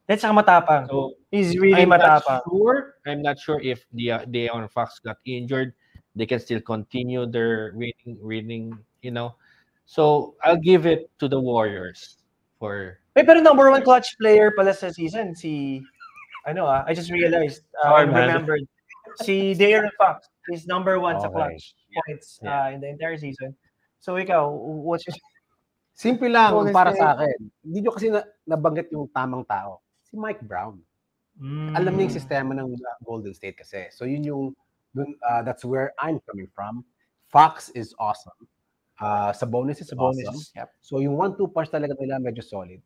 [0.07, 0.87] That's saka matapang.
[0.87, 2.99] So He's really I'm not sure.
[3.07, 5.73] I'm not sure if the De'Aaron Fox got injured.
[6.15, 8.77] They can still continue their winning, winning.
[9.01, 9.35] You know,
[9.85, 12.21] so I'll give it to the Warriors
[12.59, 12.99] for.
[13.15, 15.83] Eh, pero number one clutch player pala sa season, si,
[16.47, 18.63] ano ah, I just realized, uh, I remembered,
[19.19, 21.35] si De'Aaron Fox is number one sa Okay.
[21.35, 23.55] clutch points uh, in the entire season.
[23.99, 24.47] So ikaw,
[24.81, 25.15] what's your
[25.93, 27.03] Simple lang Golden para State.
[27.03, 27.37] sa akin.
[27.61, 29.83] Hindi nyo kasi na, nabanggit yung tamang tao.
[30.07, 30.81] Si Mike Brown.
[31.77, 32.73] Alam niya yung sistema ng
[33.05, 33.85] Golden State kasi.
[33.93, 34.43] So yun yung,
[34.97, 36.81] dun, uh, that's where I'm coming from.
[37.29, 38.35] Fox is awesome.
[38.97, 40.25] Uh, sa bonus is Sa awesome.
[40.25, 40.53] bonus.
[40.57, 40.69] Yep.
[40.81, 42.81] So yung one-two punch talaga nila medyo solid.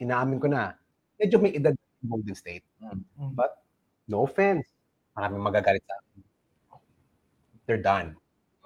[0.00, 0.72] Inaamin ko na.
[1.20, 1.72] Medyo may edad
[2.04, 2.64] Golden State.
[2.80, 3.32] Mm.
[3.32, 3.60] But
[4.08, 4.68] no offense.
[5.14, 6.18] Maraming magagalit sa akin.
[7.66, 8.16] They're done.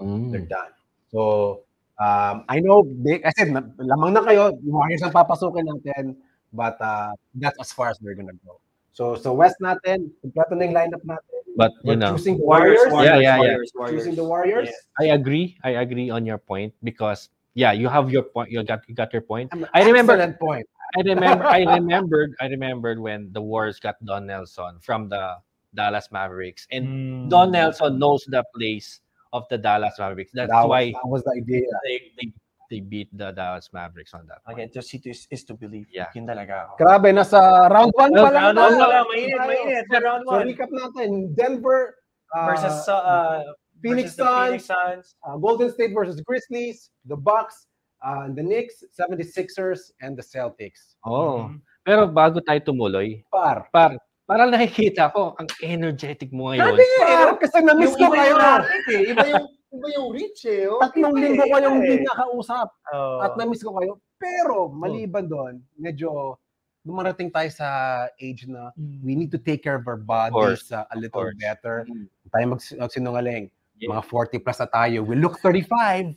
[0.00, 0.72] They're done.
[1.12, 1.62] So,
[1.98, 6.16] um, I know, they, I said, na- lamang na kayo, Warriors ang papasukin natin,
[6.52, 8.60] but uh, that's as far as we're gonna go.
[8.92, 11.38] So, so West natin, kompleto na yung lineup natin.
[11.56, 12.92] But you We're know, choosing the Warriors, Warriors.
[12.92, 13.38] Warriors, Yeah, yeah, yeah.
[13.38, 13.94] Warriors, Warriors.
[14.02, 14.68] Choosing the Warriors.
[14.70, 15.02] Yeah.
[15.02, 15.58] I agree.
[15.62, 18.50] I agree on your point because yeah, you have your point.
[18.50, 19.50] You got you got your point.
[19.74, 20.66] I remember- that point.
[20.96, 21.44] I remember.
[21.44, 22.32] I remembered.
[22.40, 25.36] I remembered when the Warriors got Don Nelson from the
[25.74, 27.30] Dallas Mavericks, and Mm.
[27.30, 29.00] Don Nelson knows the place
[29.32, 30.32] of the Dallas Mavericks.
[30.32, 31.66] That's that, why was, that was the idea.
[31.84, 32.28] they, they
[32.68, 34.44] they beat the Dallas Mavericks on that.
[34.52, 35.88] Okay, to see to is, is to believe.
[35.92, 36.08] Yeah.
[36.12, 36.72] Yun talaga.
[36.76, 38.34] Grabe, nasa round one pa lang.
[38.34, 38.80] Round one tayo.
[38.80, 39.84] pa lang, mainit, mainit.
[39.88, 40.44] Sa round So, one.
[40.52, 41.32] recap natin.
[41.32, 41.96] Denver
[42.36, 43.40] uh, Versus uh,
[43.80, 45.06] Phoenix versus the Phoenix Suns.
[45.24, 47.68] uh, Golden State versus Grizzlies, the Bucks,
[48.04, 50.96] uh, the Knicks, 76ers, and the Celtics.
[51.08, 51.48] Oh,
[51.86, 53.68] pero bago tayo tumuloy, Par.
[53.72, 53.96] par
[54.28, 56.68] parang nakikita ko ang energetic mo ngayon.
[56.68, 58.34] Sabi nga, par, kasi na-miss ko kayo.
[58.36, 59.02] eh.
[59.08, 60.68] Iba yung, iba yung reach eh.
[60.68, 60.78] Oh.
[60.78, 62.04] Tatlong Iba linggo eh, kayong hindi eh.
[62.04, 63.24] nakausap Oh.
[63.24, 63.96] at na-miss ko kayo.
[64.20, 66.36] Pero maliban doon, medyo
[66.84, 67.68] dumarating tayo sa
[68.16, 71.36] age na we need to take care of our bodies uh, a little course.
[71.36, 71.84] better.
[71.84, 72.06] Mm.
[72.28, 73.44] Tayo mag- magsinungaling.
[73.78, 73.92] Yeah.
[73.92, 74.98] Mga 40 plus na tayo.
[75.04, 76.16] We look 35.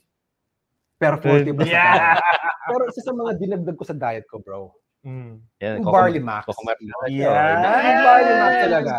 [0.97, 1.75] Pero 40 plus na tayo.
[1.75, 2.15] Yeah.
[2.67, 4.71] Pero isa sa mga dinagdag ko sa diet ko, bro.
[5.05, 5.41] Mm.
[5.61, 6.45] Yan, Yung barley max.
[6.45, 6.77] kukumar-
[7.09, 7.57] Yeah.
[7.81, 8.95] Yung barley max talaga.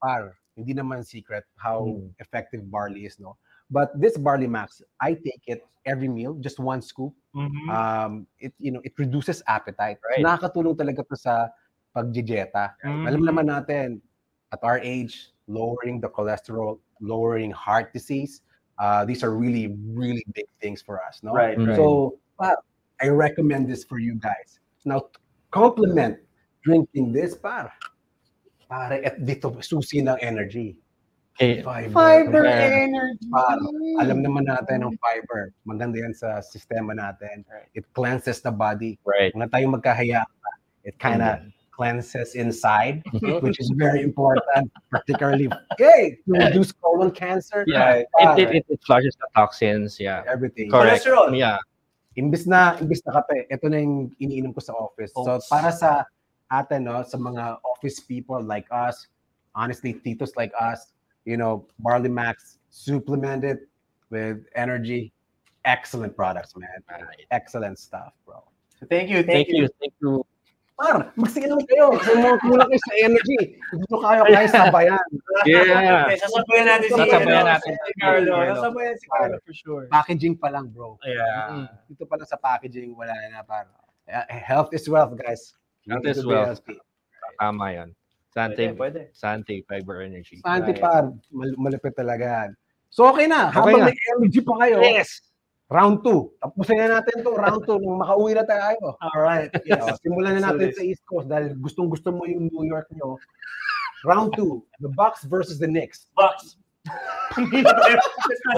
[0.00, 0.22] Par,
[0.56, 2.10] hindi naman secret how Mm.
[2.18, 3.36] effective barley is, no?
[3.72, 7.12] But this barley max, I take it every meal, just one scoop.
[7.34, 7.68] Mhm.
[7.72, 9.96] Um, it you know, it reduces appetite.
[10.00, 10.24] So, Right.
[10.24, 11.48] nakakatulong talaga to sa
[11.96, 12.76] pagjejeta.
[12.84, 13.04] Mhm.
[13.08, 14.00] Alam naman natin,
[14.52, 18.40] at our age, lowering the cholesterol, lowering heart disease,
[18.78, 21.32] uh, these are really, really big things for us, no?
[21.32, 21.56] Right.
[21.56, 21.76] Right.
[21.76, 22.60] So, par,
[23.00, 24.60] I recommend this for you guys.
[24.84, 25.08] Now,
[25.52, 26.16] complement
[26.64, 27.70] drinking this, par.
[28.66, 30.74] Pare, at dito, susi ng energy.
[31.40, 32.44] Eh, Fiber.
[32.44, 32.88] Okay.
[32.88, 33.28] energy.
[33.28, 33.60] Par,
[34.00, 35.52] alam naman natin ang fiber.
[35.68, 37.44] Maganda yan sa sistema natin.
[37.76, 38.96] It cleanses the body.
[39.04, 39.32] right.
[39.32, 40.24] Huwag na tayong magkahaya.
[40.84, 41.40] It kind of
[41.72, 43.00] cleanses inside,
[43.40, 47.64] which is very important, particularly okay, to reduce colon cancer.
[47.66, 49.96] Yeah, Par, it, it, it, it flushes the toxins.
[49.98, 50.70] Yeah, everything.
[50.70, 51.04] correct.
[51.06, 51.32] Cholesterol.
[51.32, 51.58] Yeah,
[52.16, 55.12] imbis na imbis na kape, ito na yung iniinom ko sa office.
[55.16, 56.04] So para sa
[56.52, 59.08] atin no, sa mga office people like us,
[59.56, 60.92] honestly titos like us,
[61.24, 63.68] you know, Barley Max supplemented
[64.10, 65.12] with energy,
[65.64, 66.68] excellent products, man.
[67.30, 68.42] Excellent stuff, bro.
[68.90, 69.62] Thank you, thank thank, you.
[69.62, 70.26] you, thank you.
[70.72, 71.94] Par, magsinom kayo.
[72.40, 73.38] Kulang kayo sa energy,
[73.70, 75.04] gusto kayo kayo sabayan.
[75.44, 76.08] Yeah.
[76.08, 77.72] Okay, sasabayan natin si, Sasabayan natin.
[77.76, 78.34] si Carlo.
[78.50, 79.84] Sasabayan si Carlo for sure.
[79.86, 80.96] Packaging pa lang, bro.
[81.04, 81.68] Yeah.
[81.86, 83.68] Dito pa lang sa packaging, wala na par.
[84.08, 85.54] Uh, Health is wealth, guys.
[85.84, 86.58] Health is wealth.
[87.38, 87.88] Tama yan.
[88.32, 89.00] Sante, Pwede, pwede.
[89.12, 90.40] Sante Fiber Energy.
[90.40, 90.80] Santi Right.
[90.80, 92.48] par, mal- malapit talaga.
[92.88, 93.88] So okay na, Okay habang na.
[93.92, 95.20] may energy pa kayo, Yes!
[95.72, 96.44] Round 2.
[96.44, 99.00] Tapusin na natin to round 2 nung makauwi na tayo.
[99.00, 99.48] All right.
[99.64, 99.96] Yes.
[100.04, 103.16] simulan na natin do sa East Coast dahil gustong-gusto mo yung New York nyo.
[104.04, 106.10] Round two, the Bucks versus the Knicks.
[106.18, 106.58] Bucks.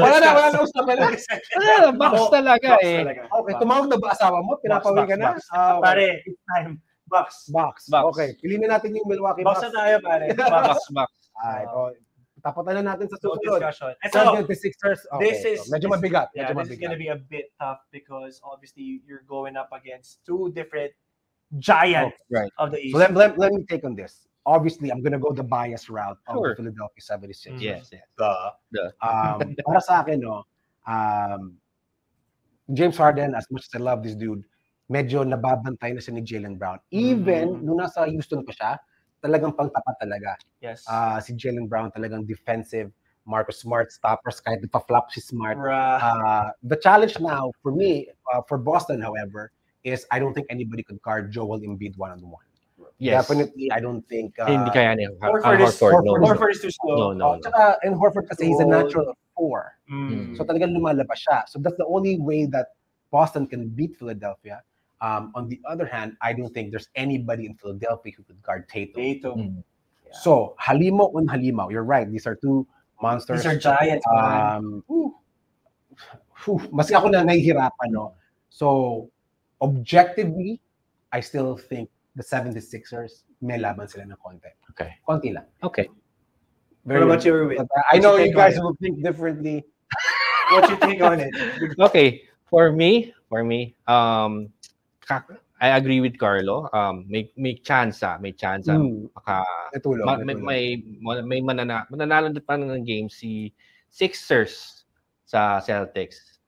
[0.01, 1.13] Wala na, wala na usapan na.
[1.13, 2.99] Ah, box Bucks talaga Bucks eh.
[3.05, 3.23] talaga.
[3.29, 4.57] Okay, tumawag na ba asawa mo?
[4.65, 5.37] Pinapawin ka na?
[5.37, 5.85] Bucks, okay.
[5.85, 6.71] Pare, it's time.
[7.05, 7.37] Bucks.
[7.53, 7.83] Bucks.
[7.93, 8.09] Bucks.
[8.17, 9.69] Okay, piliin na natin yung Milwaukee Bucks Bucks.
[9.69, 10.27] na tayo, pare.
[10.33, 10.87] Box, Bucks.
[10.97, 11.11] box.
[11.45, 11.93] Ay, oh,
[12.45, 13.59] tapatan na natin sa No susunod.
[13.65, 13.93] discussion.
[14.05, 15.01] And so, 76ers.
[15.17, 16.29] Okay, this is so medyo this- mabigat.
[16.37, 17.01] Yeah, medyo this is gonna mabigat.
[17.01, 20.93] be a bit tough because obviously you're going up against two different
[21.59, 22.53] giants right.
[22.59, 22.93] of the East.
[22.93, 24.29] So let, let, let me take on this.
[24.45, 26.53] Obviously, I'm gonna go the bias route of Sure.
[26.53, 27.61] the Philadelphia 76ers.
[27.63, 28.05] Yes, yes.
[28.21, 28.51] Duh.
[28.77, 28.91] Duh.
[29.01, 30.45] Um, para sa akin, no,
[30.85, 31.57] um,
[32.73, 34.45] James Harden, as much as I love this dude,
[34.93, 36.77] medyo nababantay na siya ni Jalen Brown.
[36.93, 37.63] Even Mm.
[37.65, 38.71] nung nasa Houston pa siya,
[39.25, 40.37] talagang pangtapat talaga.
[40.61, 40.85] yes.
[40.85, 42.93] Ah, si Jalen Brown talagang defensive.
[43.25, 45.57] Marcus Smart stoppers kahit pa-flop si Smart.
[45.57, 49.49] Uh, the challenge now for me, uh, for Boston, however,
[49.81, 52.45] is I don't think anybody could guard Joel Embiid one-on-one.
[53.01, 53.25] Yes.
[53.25, 54.37] Definitely, I don't think.
[54.37, 56.13] Uh, Hindi kaya ni Har- Horford is- Horford, no.
[56.13, 56.29] Horford no.
[56.37, 56.97] Horford is too slow.
[56.97, 57.41] No, no, Oh, no.
[57.41, 59.73] tsaka, and Horford kasi he's a natural four.
[59.89, 60.37] Mm.
[60.37, 61.49] So talagang lumalabas siya.
[61.49, 62.77] So that's the only way that
[63.09, 64.61] Boston can beat Philadelphia.
[65.05, 68.69] Um, on the other hand, I don't think there's anybody in Philadelphia who could guard
[68.73, 68.97] Tatum.
[68.97, 69.39] Tatum.
[69.39, 69.63] Mm.
[70.25, 72.09] So Halimo and Halimo, you're right.
[72.09, 72.67] These are two
[73.03, 73.45] monsters.
[73.45, 74.07] These are giants.
[74.09, 78.15] Um, whew, mas ako na nahihirapan, no?
[78.49, 79.11] So,
[79.61, 80.61] objectively,
[81.13, 84.53] I still think the 76ers may laban sila ng konti.
[84.71, 84.97] Okay.
[85.05, 85.45] Konti lang.
[85.63, 85.91] Okay.
[86.85, 87.61] What about you, Ruben?
[87.61, 89.65] Uh, I know your you guys will think differently.
[90.53, 91.33] What's your take on it?
[91.81, 94.54] Okay, for me, for me, um, ka-
[95.61, 96.69] I agree with Carlo.
[96.75, 100.45] Um, may may chance, ah, may chance ah, Hmm, maka natulog, ma- may, natulog.
[100.45, 100.65] may
[101.23, 103.55] may manana, mananalo din pa ng game si
[103.89, 104.85] Sixers
[105.25, 106.43] sa Celtics.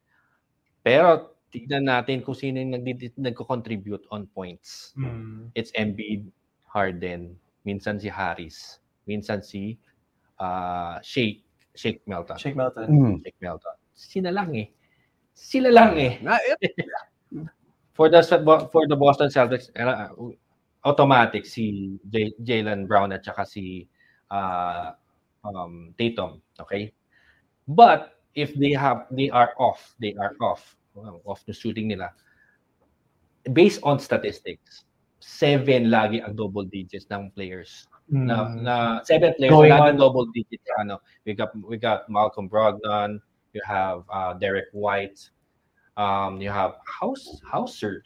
[0.82, 4.92] Pero tignan natin kung sino yung nagdi- nagko-contribute on points.
[4.98, 5.48] Mm.
[5.54, 6.28] It's Embiid,
[6.68, 9.78] Harden, minsan si Harris, minsan si
[10.42, 12.36] uh, Shake, Shake Melton.
[12.36, 12.86] Shake Melton.
[12.90, 13.16] Hmm.
[13.24, 13.76] Shake Melton.
[13.96, 14.68] Sila lang eh.
[15.32, 16.20] Sila lang eh.
[17.96, 18.20] For the
[18.72, 20.12] for the Boston Celtics, uh,
[20.84, 23.88] automatic si J- Jalen Brown at saka si
[24.30, 24.92] uh,
[25.44, 26.92] um, Tatum, okay?
[27.66, 30.76] But if they have they are off, they are off.
[30.92, 32.12] Well, off the shooting nila.
[33.52, 34.84] Based on statistics,
[35.20, 37.88] seven lagi ang double digits ng players.
[38.12, 39.98] Na, na seven players Going lagi on.
[39.98, 40.68] double digits.
[40.78, 43.18] Ano, we got we got Malcolm Brogdon,
[43.56, 45.18] you have uh, Derek White,
[45.96, 48.04] um, you have House Hauser.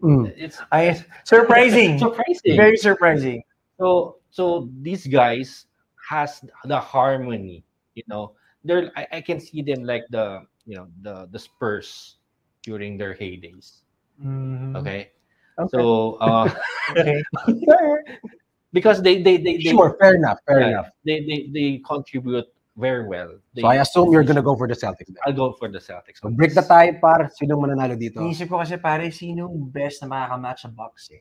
[0.00, 0.26] hmm.
[0.36, 1.98] It's I, surprising.
[2.04, 2.56] surprising.
[2.56, 3.42] Very surprising.
[3.78, 5.66] So so these guys
[6.08, 7.64] has the harmony,
[7.94, 8.34] you know.
[8.64, 12.16] They're I, I can see them like the you know the the Spurs
[12.62, 13.82] during their heydays.
[14.22, 14.76] Mm.
[14.76, 15.10] Okay.
[15.58, 15.70] Okay.
[15.72, 16.50] So uh
[16.96, 17.22] Okay.
[18.72, 20.88] because they they they, they Sure, fair enough, fair yeah, enough.
[21.04, 22.46] They, they they contribute
[22.80, 23.36] very well.
[23.54, 25.06] They, So I assume you're gonna go for the Celtics.
[25.12, 25.20] Then.
[25.26, 26.18] I'll go for the Celtics.
[26.24, 27.28] So break the tie, par.
[27.36, 28.24] Sino mananalo dito?
[28.24, 31.20] Inisip ko kasi pare, sino yung best na makakamatch sa Bucks eh?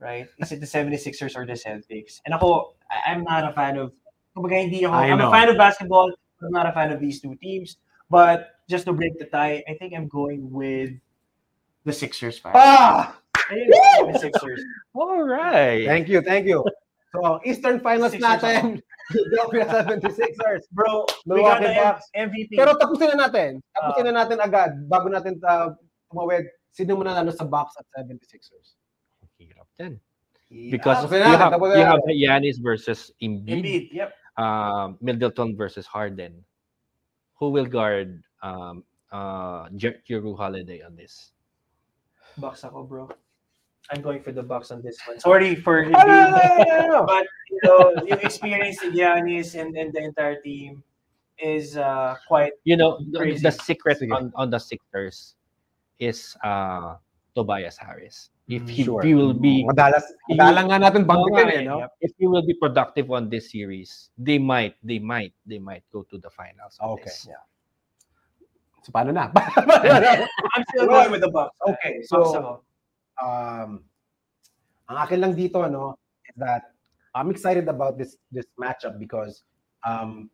[0.00, 0.26] Right?
[0.40, 2.20] Is it the 76ers or the Celtics?
[2.26, 3.92] And ako, I- I'm not a fan of,
[4.36, 5.28] kumbaga hindi ako, I I'm know.
[5.28, 6.08] a fan of basketball,
[6.42, 7.76] I'm not a fan of these two teams.
[8.10, 10.92] But just to break the tie, I think I'm going with
[11.84, 12.40] the Sixers.
[12.40, 12.52] Pare.
[12.54, 13.16] Ah!
[13.48, 14.60] I think I'm going with the Sixers.
[14.92, 15.86] All right.
[15.86, 16.64] Thank you, thank you.
[17.14, 18.82] So Eastern Finals Sixers natin.
[19.14, 20.66] Philadelphia 76ers.
[20.74, 22.04] Bro, we got Milwaukee the Bucks.
[22.18, 22.50] M- MVP.
[22.58, 23.62] Pero tapusin na natin.
[23.70, 24.10] Tapusin Ah.
[24.10, 25.70] na natin agad bago natin uh,
[26.10, 26.50] tumawid.
[26.74, 28.74] Sino mananalo sa Bucks at 76ers?
[29.38, 30.02] Hirap din.
[30.74, 34.10] Because Tapusin you have you have Giannis versus Embiid, Embiid, yep.
[34.34, 36.42] um, Middleton versus Harden.
[37.38, 38.82] Who will guard um,
[39.14, 41.30] uh, Jer- Jrue Holiday on this?
[42.38, 43.04] Bucks ako, bro.
[43.92, 45.20] I'm going for the Bucks on this one.
[45.20, 47.00] Sorry for no, no, no, no, no.
[47.08, 50.82] but you know, yung experience ni Giannis and, and the entire team
[51.38, 53.42] is uh, quite You know, the, Crazy.
[53.42, 54.14] the secret Sige.
[54.14, 55.34] on, on the Sixers
[55.98, 56.96] is uh,
[57.34, 58.30] Tobias Harris.
[58.46, 59.00] If Mm, he, sure.
[59.02, 61.88] he will be Madalas, He- madalang nga natin banggitin eh, no?
[62.04, 66.04] If he will be productive on this series, they might, they might, they might go
[66.12, 66.76] to the finals.
[66.76, 67.04] Okay.
[67.08, 67.24] this.
[68.84, 69.32] So paano na?
[69.32, 71.56] I'm still going with the Bucks.
[71.64, 72.52] Okay, Bucks so ako.
[73.20, 73.84] Um,
[74.88, 75.96] ang akin lang dito, ano,
[76.28, 76.74] is that
[77.14, 79.46] I'm excited about this this matchup because
[79.86, 80.30] um,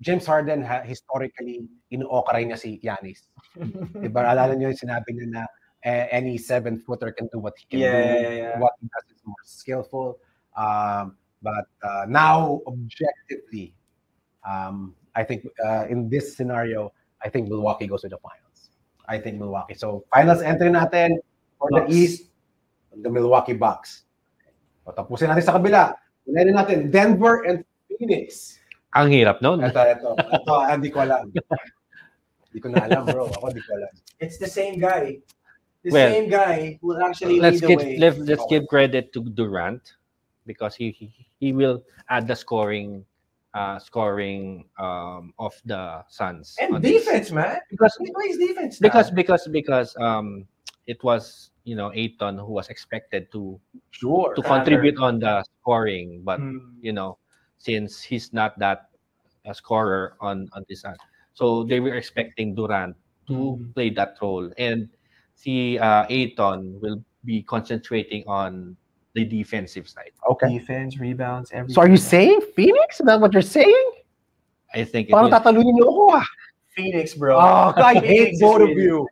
[0.00, 3.30] James Harden ha, historically ino-okray niya si Giannis.
[4.02, 4.26] diba?
[4.26, 5.42] Alala niyo yung sinabi niya na
[5.86, 8.22] eh, any seven-footer can do what he can Yeah, do.
[8.22, 8.54] yeah, yeah.
[8.58, 10.18] What he does is more skillful.
[10.58, 13.74] Um, but uh, now, objectively,
[14.42, 16.90] um, I think uh, in this scenario,
[17.22, 18.70] I think Milwaukee goes to the finals.
[19.06, 19.74] I think Milwaukee.
[19.74, 21.18] So, finals entry natin
[21.58, 21.92] for the Bucks.
[21.94, 22.16] East,
[22.94, 24.06] the Milwaukee Bucks.
[24.86, 25.94] O, tapusin natin sa kabila.
[26.24, 28.56] Unahin natin, Denver and Phoenix.
[28.96, 29.60] Ang hirap noon.
[29.60, 30.10] Ito, ito.
[30.16, 31.28] Ito, ah, hindi ko alam.
[32.48, 33.28] Hindi ko na alam, bro.
[33.28, 33.92] Ako hindi ko alam.
[34.18, 35.20] It's the same guy.
[35.84, 37.98] The Well, same guy will actually Let's lead the give way.
[38.02, 39.94] let, let's give credit to Durant
[40.42, 41.06] because he he,
[41.38, 43.04] he will add the scoring
[43.54, 46.56] uh scoring um of the Suns.
[46.58, 47.04] and on this.
[47.06, 47.60] defense, man.
[47.70, 48.80] because He plays defense.
[48.80, 48.88] now.
[48.90, 50.48] because because because um
[50.88, 53.60] it was you know Ayton who was expected to
[53.92, 54.32] Sure.
[54.34, 54.64] to Connor.
[54.64, 56.80] contribute on the scoring but Hmm.
[56.80, 57.20] you know
[57.60, 58.88] since he's not that
[59.44, 60.96] a scorer on on this side
[61.36, 62.96] so they were expecting Durant
[63.28, 63.74] to Mm.
[63.76, 64.88] play that role and
[65.36, 68.72] see uh Ayton will be concentrating on
[69.12, 70.48] the defensive side Okay.
[70.56, 71.74] defense, rebounds, everything.
[71.74, 73.00] So are you saying Phoenix?
[73.00, 73.86] Is that what you're saying?
[74.72, 76.26] I think it Parang tatalunin niyo ako ah.
[76.76, 77.34] Phoenix, bro?
[77.36, 79.04] Oh, I hate both of really- you.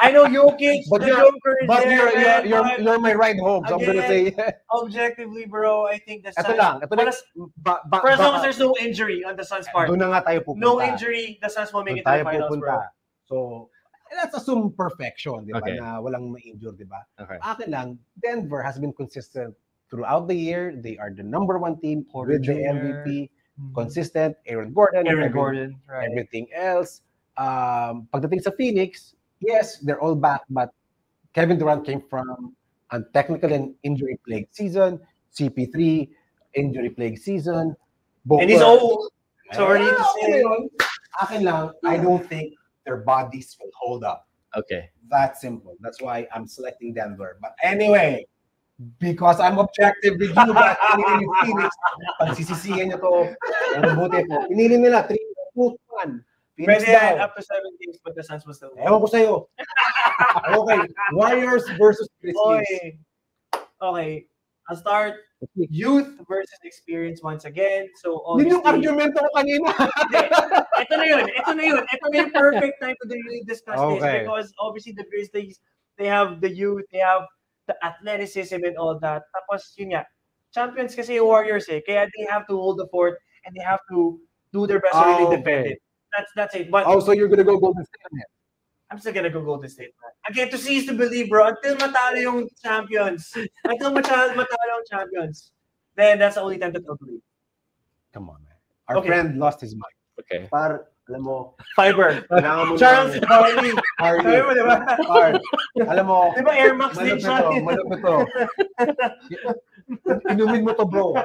[0.00, 3.00] I know Jokic, But the you're- Joker is But there, you're, you're, you're, but you're
[3.00, 3.64] my right home.
[3.66, 4.34] So I'm gonna say,
[4.72, 6.58] objectively, bro, I think the ito Suns.
[6.58, 6.76] lang.
[6.82, 7.06] Ito lang.
[7.06, 7.18] But as,
[7.58, 10.08] Ba, ba, for as long as there's no injury on the Suns part, Doon na
[10.14, 10.62] nga tayo pupunta.
[10.62, 12.62] no injury, the Suns will make Doon it to the finals, pupunta.
[12.62, 12.78] bro.
[13.28, 13.36] So,
[14.14, 15.58] let's assume perfection, di ba?
[15.60, 15.76] Okay.
[15.76, 17.02] Na walang ma-injure, di ba?
[17.20, 17.88] okay Akin lang,
[18.22, 19.52] Denver has been consistent
[19.90, 20.72] throughout the year.
[20.78, 22.72] They are the number one team Porter with the Jr.
[23.04, 23.08] MVP.
[23.74, 24.36] Consistent.
[24.46, 25.02] Aaron Gordon.
[25.10, 26.06] Aaron every- Gordon, right?
[26.06, 27.02] Everything else.
[27.38, 30.70] Um, pagdating sa Phoenix, yes, they're all back, but
[31.34, 32.54] Kevin Durant came from
[32.90, 35.00] a technical and injury plagued season.
[35.34, 36.08] CP3,
[36.54, 37.76] injury plagued season.
[38.30, 39.12] And he's old.
[39.52, 40.40] Sorry to Ah, say.
[40.40, 40.68] yun.
[41.22, 44.28] Akin lang, I don't think their bodies will hold up.
[44.56, 45.76] okay That simple.
[45.80, 47.36] That's why I'm selecting Denver.
[47.40, 48.26] But anyway,
[49.00, 51.70] because I'm objective with you, but pinili ni Phoenix,
[52.20, 53.12] pagsisisihan niyo to,
[53.80, 54.44] ang buti po.
[54.52, 55.16] Pinili nila, 3,
[55.56, 55.74] 2,
[56.04, 56.20] 1.
[56.58, 58.82] Phoenix Pwede yan, up to seven games, but the Suns will still win.
[58.82, 59.34] Ewan ko sa'yo.
[60.58, 60.82] okay,
[61.14, 62.66] Warriors versus Grizzlies.
[62.66, 62.98] Okay.
[63.78, 64.26] Okay.
[64.68, 65.14] I'll start
[65.56, 67.88] youth versus experience once again.
[68.02, 69.70] So Yun yung argumento ko kanina.
[70.82, 71.24] ito na yun.
[71.24, 71.82] Ito na yun.
[71.88, 73.96] Ito na yung perfect time to really discuss Okay.
[73.96, 75.62] this because obviously the Grizzlies,
[75.96, 77.24] they have the youth, they have
[77.70, 79.24] the athleticism and all that.
[79.32, 80.04] Tapos yun nga,
[80.52, 81.80] champions kasi Warriors eh.
[81.80, 84.20] Kaya they have to hold the fort and they have to
[84.52, 85.72] do their best to Ah, really defend okay.
[85.76, 85.80] it.
[86.16, 86.70] That's that's it.
[86.70, 88.26] But oh, so you're gonna go Golden State on it.
[88.90, 89.92] I'm still gonna go Golden State.
[90.00, 90.12] Man.
[90.32, 91.48] Again, to see to believe, bro.
[91.48, 93.32] Until matalo yung champions.
[93.64, 95.52] Until matalo, matalo yung champions.
[95.94, 97.20] Then that's the only time that I'll believe.
[98.12, 98.54] Come on, man.
[98.88, 99.08] Our Okay.
[99.08, 99.92] friend lost his mind.
[100.18, 102.24] okay Par, alam mo, Fiber.
[102.80, 103.72] Charles ng- Barkley.
[104.00, 104.24] Harley.
[104.24, 104.76] Sabi mo, di ba?
[105.06, 105.30] Par,
[105.88, 107.44] alam mo, Di ba Air Max din siya?
[107.44, 108.16] to, malupit to.
[110.28, 111.16] Inumin mo to, bro.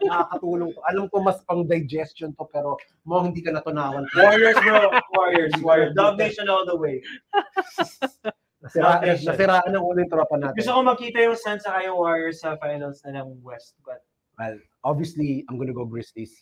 [0.00, 0.80] Nakakatulong to.
[0.88, 4.04] Alam ko mas pang digestion to, pero mo hindi ka natunawan.
[4.12, 4.88] Warriors, bro.
[5.16, 5.52] Warriors.
[5.60, 5.92] Warriors.
[5.96, 7.00] Dog Nation all the way.
[8.60, 9.28] Nasiraan, Foundation.
[9.32, 10.52] nasiraan ang uling tropa natin.
[10.60, 13.72] Gusto ko makita yung Suns saka yung Warriors sa finals na ng West.
[13.84, 14.04] But
[14.36, 16.32] Well, obviously, I'm gonna go Grizzlies.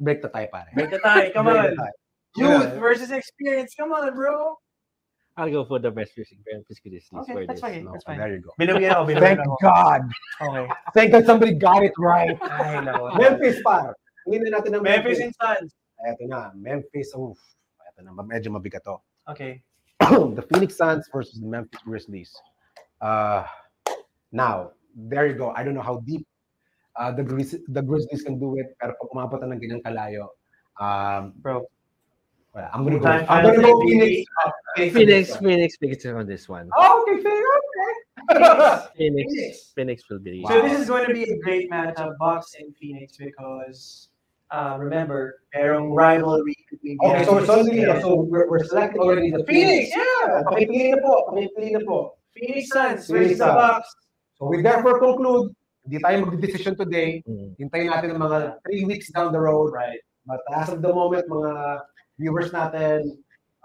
[0.00, 0.68] Break na tayo, pare.
[0.76, 1.28] break the tie.
[1.32, 1.92] Come Break on.
[2.36, 2.80] Youth Yeah.
[2.80, 3.72] versus experience.
[3.76, 4.56] Come on, bro.
[5.36, 7.60] I'll go for the best music Memphis Grizzlies Okay, that's this.
[7.60, 7.84] fine.
[7.84, 8.18] No, That's fine.
[8.18, 8.50] There you go.
[8.54, 9.02] Binawin ako.
[9.18, 9.56] Thank Binawin ako.
[9.60, 10.00] God.
[10.40, 10.66] Okay.
[10.94, 12.38] Thank God somebody got it right.
[12.42, 13.10] Ay, no.
[13.18, 13.98] Memphis, par.
[14.30, 15.26] Tingnan natin ng Memphis Memphis.
[15.26, 15.70] and Suns.
[16.06, 17.10] Eto na, Memphis.
[17.18, 17.34] Oof.
[17.82, 18.98] Eto na, medyo mabigat to.
[19.32, 19.58] Okay.
[20.04, 22.30] the Phoenix Suns versus the Memphis Grizzlies.
[23.00, 23.42] Uh,
[24.30, 25.50] now, there you go.
[25.56, 26.22] I don't know how deep
[26.94, 30.28] uh, the, Grizz- the Grizzlies can do it, pero pag umabot na ng ganyang kalayo,
[30.78, 31.66] um, Bro.
[32.54, 33.04] Wala, I'm gonna go.
[33.04, 34.24] Time- I'm gonna go to Phoenix.
[34.76, 37.34] Phoenix Phoenix Phoenix on this one Oh, okay, fair.
[37.34, 38.80] Okay.
[38.96, 39.72] Phoenix Phoenix.
[39.74, 43.16] Phoenix will be So this is going to be a great matchup, Bucks and Phoenix,
[43.18, 44.08] because
[44.50, 49.42] uh, remember, merong rivalry between Okay, so, so, Grizzlies so we're, we're selecting already the
[49.44, 49.96] Phoenix, Phoenix.
[49.98, 50.42] yeah.
[50.46, 51.12] Pakipili na po.
[51.32, 51.98] Pakipili na po.
[52.32, 53.54] Phoenix Suns versus the Suns.
[53.58, 53.90] Bucks.
[54.38, 57.20] So we therefore conclude, hindi tayo mag-decision today.
[57.26, 57.58] Mm.
[57.60, 59.74] Hintayin natin ng mga three weeks down the road.
[59.74, 60.00] Right.
[60.24, 61.82] But as of the moment, mga
[62.18, 63.18] viewers natin,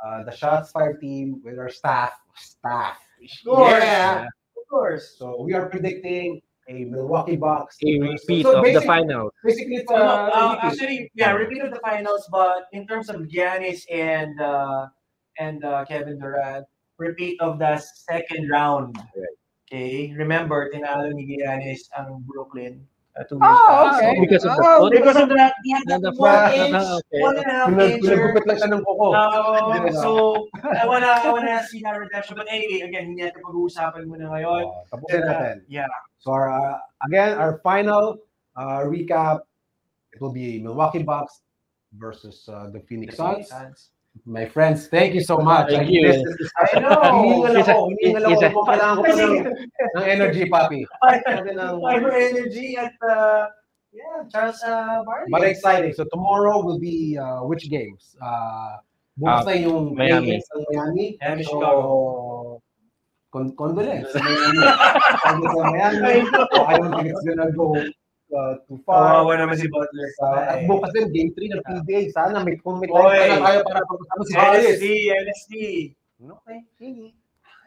[0.04, 2.98] uh, the Shots Fire team with our staff, staff.
[3.46, 3.84] course.
[3.84, 4.26] Yeah.
[4.58, 5.16] Of course.
[5.18, 7.78] So we are predicting a Milwaukee Bucks.
[7.84, 10.64] a repeat So of the basic- final Basically, it's So, uh, uh, repeat.
[10.68, 14.88] actually, yeah, repeat of the finals, but in terms of Giannis and uh,
[15.40, 16.66] and uh, Kevin Durant,
[17.00, 18.96] repeat of the second round.
[19.70, 24.14] Okay, remember, tinalo ni Giannis ang Brooklyn uh, two years Oh, okay.
[24.16, 27.20] So, because of the Oh, because of the one front, inch, okay.
[27.20, 28.04] one and a half Pinag- inch.
[28.06, 29.06] Pinagupit lang siya ng kuko.
[29.12, 30.12] Uh, so,
[30.64, 32.40] I wanna, I wanna see that redemption.
[32.40, 34.64] But anyway, again, hindi natin pag-uusapan muna ngayon.
[34.70, 35.56] Oh, tapusin natin.
[35.68, 35.90] Yeah.
[36.24, 38.24] So our, uh, again, our final
[38.56, 39.44] uh, recap,
[40.14, 41.42] it will be Milwaukee Bucks
[41.98, 43.50] versus uh, the Phoenix Suns.
[44.26, 45.70] My friends, thank you so much.
[45.70, 46.08] Thank I you.
[46.08, 46.86] this discussion.
[46.86, 47.02] I know.
[47.02, 48.32] Hinihingal It's a- ako, hinihingal ako.
[48.34, 49.34] it's Kung Kailangan ko pa ng,
[49.98, 50.80] ng energy, papi.
[50.86, 53.48] Sabi Fiber energy at uh,
[53.90, 55.34] Yeah, Charles uh, Barkley.
[55.34, 55.94] But exciting.
[55.98, 58.14] So tomorrow will be uh, which games?
[58.22, 58.78] Uh,
[59.18, 60.38] bukas Ah, na yung Miami.
[60.38, 61.08] Lakers Miami.
[61.18, 61.94] Miami, So, Chicago.
[63.34, 64.14] Con condolence.
[64.14, 64.62] Miami.
[65.74, 66.22] Miami.
[66.70, 67.74] I don't think it's gonna go
[68.34, 69.26] uh, too far.
[69.26, 70.10] Kawawa naman si Butler.
[70.22, 72.02] Uh, at bukas din, game 3 ng PBA.
[72.14, 73.18] Sana may, kung may time Oy.
[73.18, 74.66] pa na tayo para pag-usama si Harris.
[74.78, 75.54] LSD, LSD.
[76.20, 77.06] Okay, sige.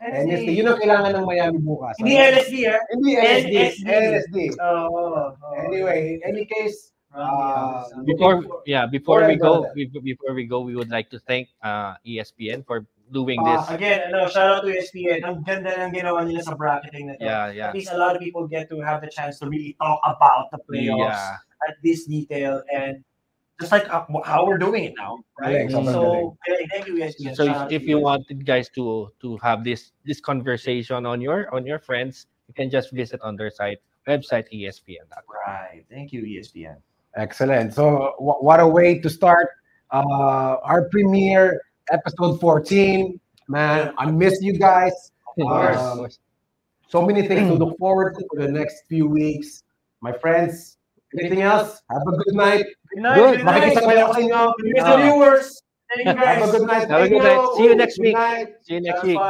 [0.03, 1.95] NSD, yun ang kailangan ng Miami bukas.
[2.03, 2.79] Hindi LSD, ha?
[2.91, 3.55] Hindi LSD.
[3.87, 4.37] LSD.
[4.59, 5.31] Oo.
[5.63, 10.89] Anyway, any case, uh, Before yeah, before we go be- before we go, we would
[10.89, 13.77] like to thank uh, ESPN for doing Ah, this.
[13.77, 15.21] Again, ano, shout out to ESPN.
[15.23, 17.25] Ang ganda ng ginawa nila sa bracketing na to.
[17.25, 17.69] Yeah, yeah.
[17.69, 20.49] At least a lot of people get to have the chance to really talk about
[20.51, 21.69] the playoffs Yeah.
[21.69, 23.05] at this detail and
[23.61, 25.69] just like uh, how we're doing it now, right?
[25.69, 26.67] Galing, sobrang so, galing.
[26.73, 27.37] thank you, ESPN.
[27.37, 31.21] So Shout out if to you wanted guys to to have this this conversation on
[31.23, 35.23] your on your friends, you can just visit on their site website E espn.com.
[35.47, 35.87] Right.
[35.87, 36.83] Thank you, ESPN.
[37.15, 37.71] Excellent.
[37.77, 39.47] So, wh- what a way to start
[39.95, 41.61] uh, our premiere
[41.91, 43.19] episode 14.
[43.49, 45.11] Man, I miss you guys.
[45.37, 46.09] Of course, Um.
[46.89, 49.65] So many things to look forward to for the next few weeks.
[50.03, 50.77] My friends,
[51.19, 51.81] anything else?
[51.91, 52.67] Have a good night.
[52.93, 53.17] Good night.
[53.17, 53.37] Good.
[53.39, 53.63] Good night.
[53.63, 54.41] Makikisabay ako sa inyo.
[54.61, 55.49] Good night, viewers.
[55.89, 56.37] Thank you, guys.
[56.37, 56.89] Have a good night.
[56.89, 57.43] Have a good night.
[57.57, 58.17] See you next week.
[58.61, 59.21] See you next week.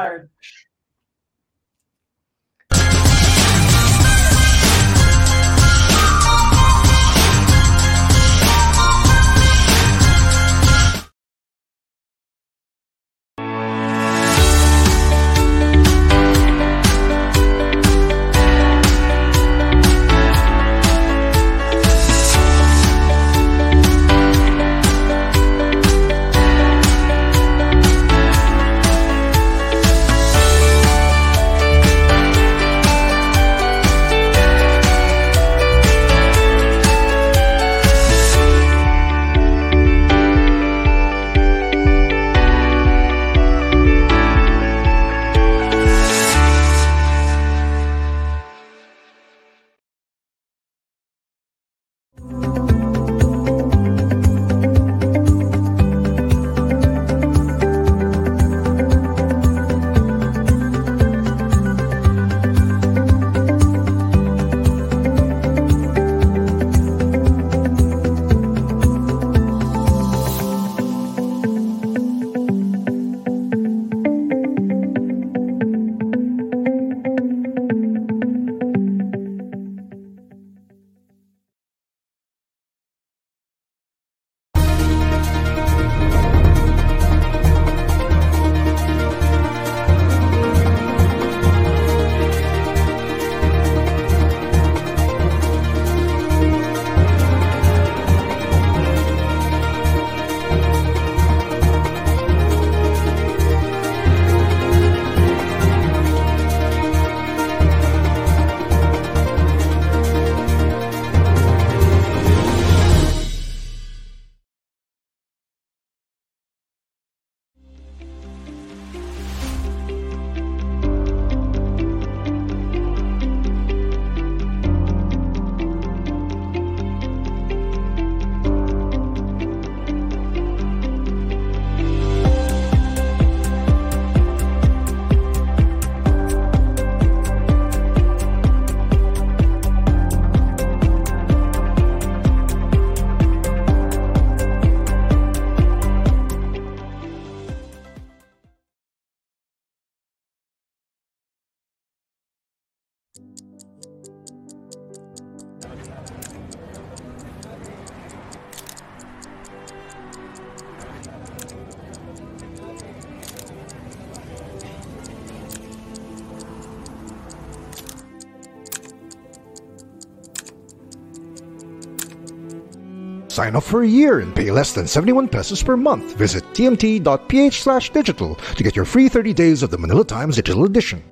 [173.43, 176.15] Sign up for a year and pay less than 71 pesos per month.
[176.17, 181.03] Visit tmt.ph/digital to get your free 30 days of the Manila Times Digital Edition.